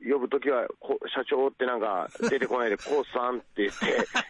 [0.00, 0.66] 呼ぶときは、
[1.14, 3.72] 社長ってなんか 出てこないで、コースさんって言っ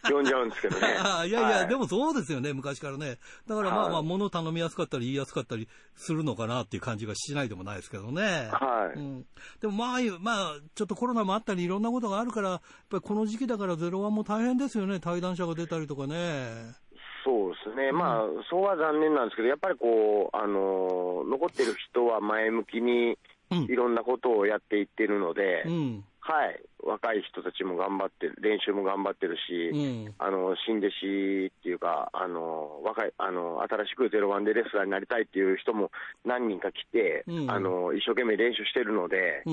[0.03, 0.87] て呼んじゃうんですけどね。
[0.93, 3.17] いやいや、はい、でもそうですよね、昔からね。
[3.47, 8.49] だからまあまあ、物頼みやすかったり言いやすかったりするのかなっていう感じがしないでもないですけどね。
[8.51, 8.97] はい。
[8.97, 9.25] うん、
[9.61, 16.89] でもまあ、まあ、ちょっとコロナもあったりいろんなことがあるから、やっぱりこの時期だからゼロワンも大変ですよね、対談者が出たりとかね。
[17.23, 23.17] そうですね、まあ、そうは残念なんですけど、やっぱりこう、あの残ってる人は前向きに
[23.51, 35.91] いろんなことをやっていってるので、うん、はい、若い人たちも頑張ってる、練習も頑張ってるし、うん、あの新弟子っていうか、あの若いあの新しくゼロワンでレスラーになりたいっていう人も
[36.25, 39.43] 何人か来て、うん、あの一生懸命練習してるので、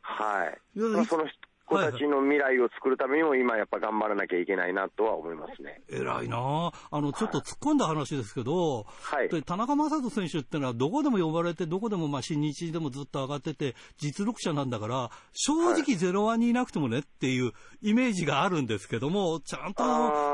[0.00, 1.24] はい、まあ、その
[1.68, 5.82] 子たちの未来を作るためにも、今やっぱ頑張らなきゃいけないなとは思いますね。
[5.90, 9.28] 偉いなあの、ちょっと突っ込んだ話ですけど、はい。
[9.44, 17.52] 田中将人選手ってのは、どこでも呼ばれて、どこでもまあ新日でもずっと上がってて、実力者なんだから、正直ゼロワンにいなくてもねっていう
[17.82, 19.84] イメージがあるんですけども、ちゃんと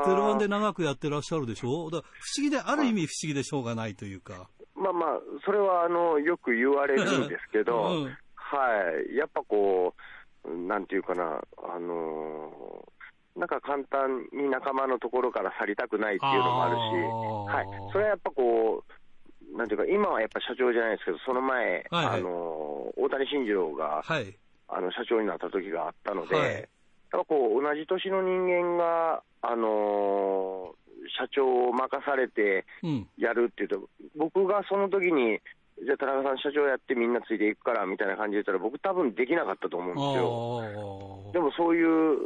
[0.05, 1.89] ゼロワンで長くやってらっしゃるでしょ？
[1.91, 4.47] だ不思議で、ある意味不思議でしょうがないというか。
[4.75, 8.09] まあまあ、それはあの、よく言われるんですけど、うん、は
[9.11, 9.15] い。
[9.15, 10.01] やっぱこう、
[10.67, 18.83] なんていうかな、あのー、なんか簡単に仲間のところから去りたくないっていうのもあるし、はい、それはやっぱこ
[19.53, 24.35] う、なんていうか、今はやっぱ社長じゃないですけど、その前、はいはい、あのー、大谷慎次郎が、はい、
[24.67, 26.63] あの社長になった時があったので、はい、やっ
[27.11, 30.85] ぱこう、同じ年の人間が、あのー
[31.17, 32.65] 社長を任されて
[33.17, 33.87] やるっていうと、うん、
[34.17, 35.39] 僕がその時に
[35.83, 41.31] じゃあ田中さん、社長やってみんなついていくからみたいな感じで言ったら、僕、多分できなかったと思うんですよ。
[41.33, 42.17] でもそういう、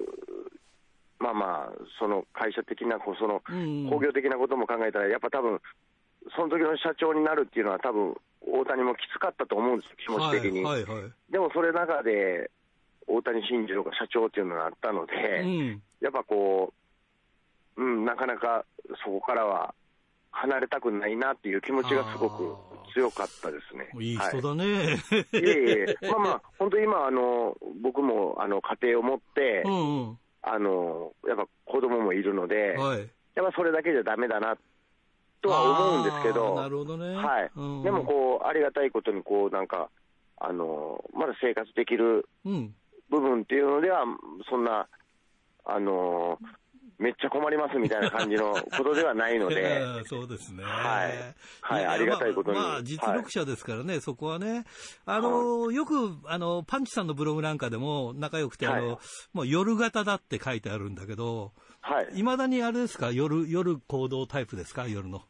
[1.20, 3.42] まあまあ、その会社的な、その
[3.90, 5.60] 工業的なことも考えたら、やっぱ多分
[6.36, 10.64] その時の社長になるっていうのは、多分大谷もきつかったと思うんですよ、気持ち的に。
[10.64, 12.52] はいはいはい、でもそれ中で、
[13.08, 16.74] 大谷慎次郎が社長っていうのがあったので、うん、やっぱこ
[17.76, 18.66] う、うん、なかなか
[19.04, 19.74] そこからは
[20.32, 22.56] 離れたくないなっていう気持ちがすごく
[22.94, 23.90] 強かったですね。
[24.00, 24.66] いい人だね。
[24.66, 34.58] はい、いえいえ、まあまあ、本当今、あの、僕も、あの、家庭を持って、うんうん、あの、やっぱ子供もいるので、はい、やっぱそれだけじゃダメだな、
[35.42, 37.16] とは思うんですけど、なるほどね。
[37.16, 37.52] はい。
[37.56, 39.90] うんうん、でも、こう、ありがたいことに、こう、なんか、
[40.38, 44.04] あの、まだ生活できる部分っていうのでは、
[44.50, 44.88] そんな、
[45.66, 46.40] あの、
[46.98, 49.82] めっちゃ困りますみたいな感じのことではないので。
[50.08, 50.64] そうですね。
[50.64, 51.12] はい。
[51.62, 52.58] はい、ありがたいことに。
[52.58, 54.66] まあ、実力者ですからね、はい、そこはね。
[55.06, 55.94] あの、はい、よく、
[56.26, 58.98] あの、パンチさんのブログなんかでも仲良くて、あの、はい、
[59.34, 62.20] もう夜型だって書いてあるんだけど、はい。
[62.20, 63.12] いまだにあれですか？
[63.12, 64.88] 夜、夜行動タイプですか？
[64.88, 65.22] 夜の。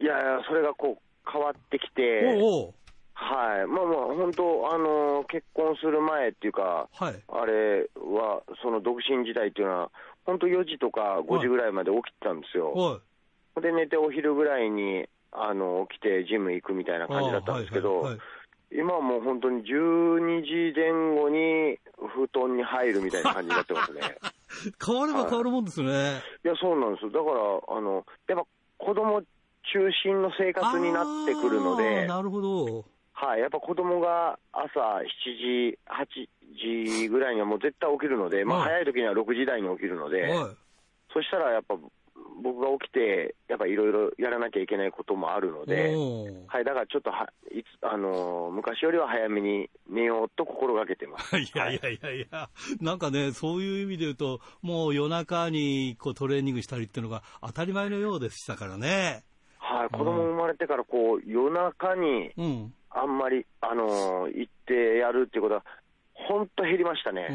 [0.00, 2.74] いやいや、それがこう、変わってきて、おお
[3.22, 9.90] はい、まあまあ、本当、あの結婚する前っていうか、はい、あれは、その独身時代っていうのは、
[10.24, 12.72] 本当4時とか5時ぐらいまで起きてたんですよ。
[12.72, 13.00] は
[13.58, 18.16] い、で、寝てお昼ぐらいにあの起きてジム行くみたいな感じだったんですけど、
[18.72, 24.00] 今はもう本当に12時前後に布団に入るみたいな感じになってますね。
[24.84, 25.98] 変われば変わるもんですね、はい。
[26.44, 27.10] いや、そうなんですよ。
[27.10, 28.46] だから、あの、やっぱ
[28.78, 32.84] 子供中心の生活になってくるので、なるほど。
[33.12, 35.04] はい、やっぱ子供が朝7
[35.36, 40.28] 時、8時ぐらいにはもう絶対起きるので、まあ早い時には6時台に起きるので、
[41.12, 41.76] そしたらやっぱ
[42.42, 45.94] 僕が起きて、やっぱいろいろやらなきゃいけないこともあるので、
[46.48, 51.36] はい、だからちょっとはいつ、あのー、昔よりは早めに寝ようと心がけてます。
[51.38, 52.48] いやいやいやいや、
[52.80, 59.22] なんかね、そういう意味で言うと、もう夜中にこうトレーニングしたりっていうのが当たり前のようでしたからね。
[59.58, 62.32] はい、子供生まれてからこう、夜中に、
[62.90, 65.64] あんまり、あのー、行ってやるっていうことは、
[66.28, 67.26] 本当減りましたね。
[67.30, 67.32] あ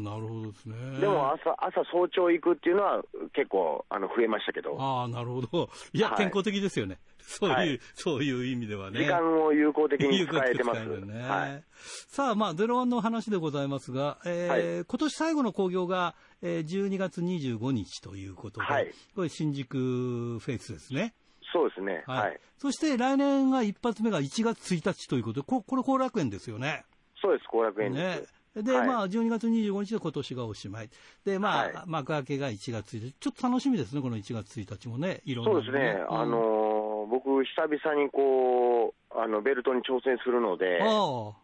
[0.00, 0.74] なるほどですね。
[1.00, 3.02] でも朝、朝早朝行くっていうのは
[3.34, 4.76] 結構あの増えましたけど。
[4.80, 5.68] ああ、なるほど。
[5.92, 6.98] いや、はい、健康的ですよね。
[7.20, 9.00] そういう、はい、そういう意味ではね。
[9.00, 10.86] 時間を有効的に使えてます。
[10.86, 11.64] ね、はい、
[12.08, 21.14] さあ、まあ、ゼロワンの話でございますが、えー、はい、今年最後の興行が、えー、12月25日ということで、はい、これ新宿フェイスですね。
[21.52, 22.04] そうですね。
[22.06, 22.40] はい。
[22.58, 26.84] そして来年が一発目が1月1日ということで、ここれ後楽園ですよね。
[27.20, 28.34] そうです、後楽園です。
[28.56, 30.90] ね、で、はい、まあ、12月25日で今年がおしまい。
[31.24, 33.12] で、まあ、はい、幕開けが1月1日。
[33.20, 36.04] ちょっと楽しみですね、この1月1日もね、いろんな、ね、そうですね。
[36.08, 41.34] うん、あのー、僕、久々にこう、あの、ベルトに挑戦するので、は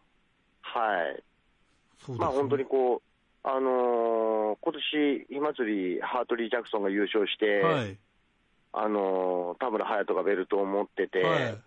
[2.07, 2.11] い。
[2.11, 7.97] ね、まあ、本当にこう、あのー、今年、火祭り、ハートリー・ジャクソンが優勝して、はい、
[8.73, 11.57] あのー、田村隼人がベルトを持ってて、はい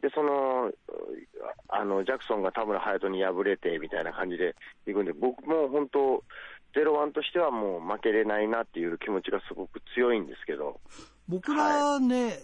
[0.00, 0.70] で、その、
[1.68, 4.54] あの、ジャクソンが田村隼人に敗れてみたいな感じで
[4.86, 6.22] いくんで、僕も本当、
[6.74, 10.80] ゼロワンとしてはもう負けれないなっていう気持ちがすごく強いんですけど。
[11.26, 12.34] 僕らね、はい、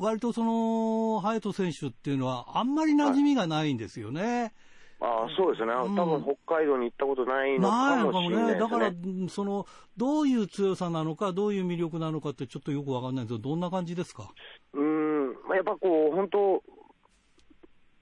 [0.00, 4.52] 割とその、隼人選手っていうのは、あんまり馴染みがないんですよね。
[5.00, 8.60] はい、ああそうですね、うん、多分北海道に行ったことないのかもしれないね。
[8.60, 8.92] だから、
[9.28, 14.30] その、どういう強さなのか、どういう魅力なのかって、ちょっとよくわかんないんですけど、どんな感じですか？
[14.74, 16.62] うん、まあ、やっぱこう、本当、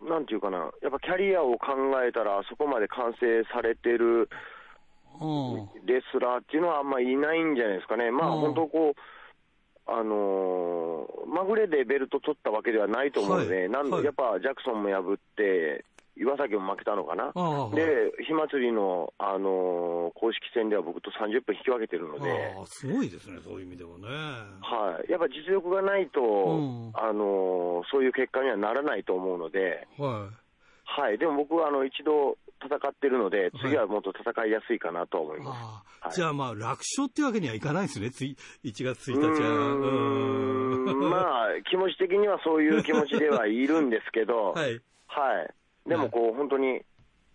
[0.03, 1.75] なんていうかな、やっぱキャリアを考
[2.05, 4.29] えたら、あそこまで完成されてる
[5.85, 8.11] レスラーっていうのはあんまりいないんじゃないですかね。
[8.11, 9.01] まあ、本当こう、
[9.87, 15.85] あのー、まぐれでベルト取ったわけではないと思うので、はい、なんやっぱジャクソンも破って、
[16.17, 17.33] 岩崎も負けたのかな、
[17.75, 24.07] で、火祭りの、あのー、公式戦では僕と30分引き分けてるので、すごいですね、そういう意味ではね。
[24.61, 30.29] はい、やっぱ実力がないと、うん、あのー、そういう結果にはならないと思うので、は
[30.97, 36.05] い、はい、でも僕はあの一度戦ってるので、次はもっと戦いやすいかなと思います。
[36.05, 38.37] はい、じゃあ、まあ、楽勝っていうわけにはいかないですね、1
[38.85, 41.11] 月1日は。
[41.11, 45.55] まあ、気持ち的にはそういう気持ちではいるんですけど、 はい、はい
[45.87, 46.83] でもこう、本当に、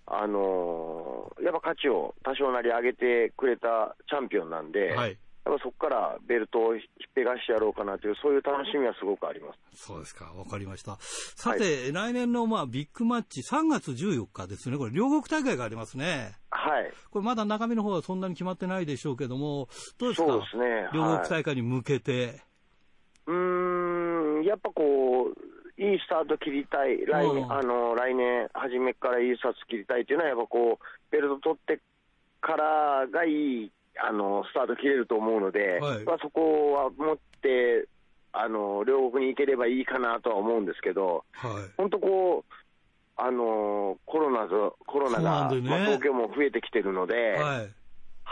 [0.08, 9.86] あのー、やっぱ価値を多少なり上げてくれたチャンピオンなんで、はい、やっぱそこからベルトをひっぺがしてやろうかなという、そういう楽しみはすごくあります。
[9.86, 10.98] そうですか、わかりました。
[11.00, 16.34] さて、はい、来年のまあビッグマッチ、3月14日ですね、これ、両国大会がありますね。
[16.50, 16.92] はい。
[17.12, 19.70] これ、まだ中身の方はそんなに決まってないでしょうけども、
[20.00, 22.42] どうですか、そうですね、両国大会に向けて。
[23.28, 31.82] はい、うん、やっぱこう、いいスタート切りたい、来年、あの来年初めからいいスタート切りたいっていうのは、やっぱこう、ベルト取って
[32.40, 37.88] からがいいあのスタート切れると思うので、はい、まあ、そこは持って、
[38.38, 41.24] あの両国に行ければいいかなとは思うんですけど、
[41.78, 42.54] 本、当、こう、
[43.18, 44.48] あのコロナ
[44.86, 47.85] コロナが、ね、まあ、東京も増えてきてるので、はい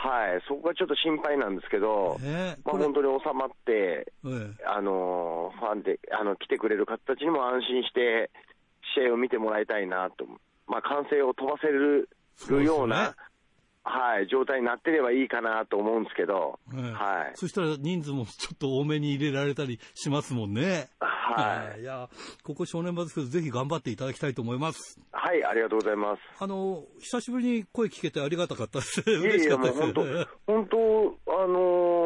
[0.03, 8.29] はい、そこがちょっと心配なんですけど、えー、まあ、本当に収まって、えー、あのファンであの来てくれる方たちにも安心して
[8.93, 10.25] 試合を見てもらいたいなと、
[10.67, 12.09] まあ、歓声を飛ばせる
[12.65, 13.15] ような、
[13.85, 17.35] はい、状態になってればいいかなと思うんですけど、はい。
[17.35, 20.87] そしたら人数もちょっと多めに入れられたりしますもんね。
[20.99, 21.81] はい。
[21.81, 22.09] いや、
[22.43, 24.99] ここ正念場ですけど、ぜひ頑張っていただきたいと思います。
[25.11, 26.21] はい、ありがとうございます。
[26.39, 29.01] あの、久しぶりに声聞けてありがたかったです。
[29.05, 29.79] 嬉しかったです。
[29.81, 30.03] 本当、
[30.47, 32.02] 本当、あのー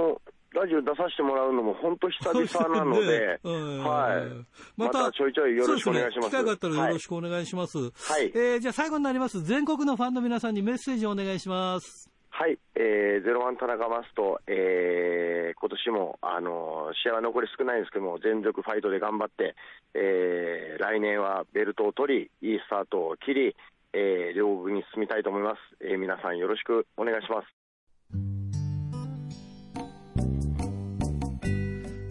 [0.58, 4.80] ラジオ出させてもらうのも本当久々なので、 はい。
[4.80, 6.30] またちょいちょいよろしくお願いします。
[6.30, 7.78] すね、機会があったらよろしくお願いします。
[7.78, 7.84] は
[8.20, 8.32] い。
[8.34, 9.44] えー、じゃあ最後になります。
[9.44, 12.10] 全国のファンの皆さんにメッセージをお願いします。
[12.30, 19.56] はい、えー、ゼロワン田中マスト、えー、今年も、あの試合は残り少ないんですけども、全力ファイトで頑張って、
[19.96, 23.56] えー、来年はベルトを取り、いいスタートを切り、
[23.94, 25.60] えー、両国に進みたいと思います。
[25.82, 27.57] えー、皆さんよろしくお願いします。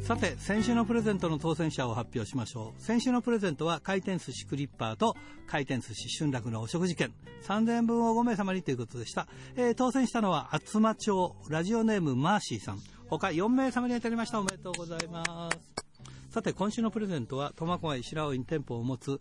[0.07, 2.81] さて、先週のプレゼントの当選者を発表しましょう。
[2.81, 5.17] 先週のプレゼントは回転寿司クリッパーと
[5.49, 9.27] 回転寿司春楽のお食事券3000円分を5名様にということでした。
[9.57, 12.81] えー、当選したのは厚真町ラジオネームマーシーさん。
[13.09, 14.39] 他4名様に当たりました。
[14.39, 15.77] おめでとうございます。
[16.31, 19.21] さて、今週のプレゼントは、苫小牧白尾に店舗を持つ、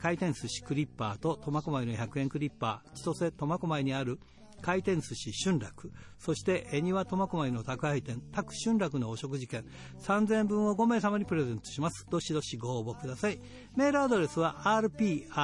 [0.00, 4.18] 回転寿司クリッパーと苫小牧の100円クリッパー、千歳苫小牧にある
[4.62, 9.66] 回転寿司春楽、そして恵庭苫小牧の宅配店、宅春楽のお食事券、
[10.00, 12.06] 3000円分を5名様にプレゼントします。
[12.08, 13.38] どしどしご応募ください。
[13.76, 15.38] メールアドレスは rpro.hbc.co.jp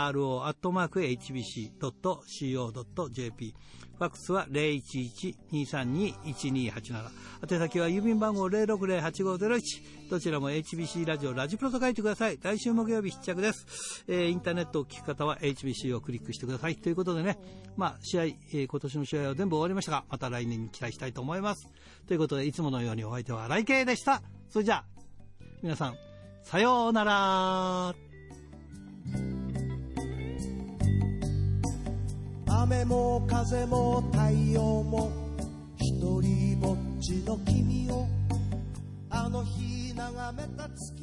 [3.98, 7.10] ファックスは011-232-1287。
[7.50, 10.08] 宛先は郵便番号060-8501。
[10.08, 12.38] どちらも HBC ラジオ、ラジプロと書いてください。
[12.40, 14.04] 来週木曜日必着です。
[14.06, 16.76] えー、インターネットを聞く方は HBC をクリックしてください。
[16.76, 17.40] ということでね、
[17.76, 21.66] まあ、試合、えー、今年の試合は全部終わりましたが、また来年に期待したいと思います。
[22.06, 24.22] ということで、いつものようにお相手は来慶でした。
[24.48, 24.84] それじゃあ、
[25.60, 25.96] 皆さん、
[26.44, 27.96] さようなら
[32.60, 35.12] 雨も風も太陽も
[35.76, 38.08] 一人ぼっちの君を
[39.10, 40.97] あの日眺めた月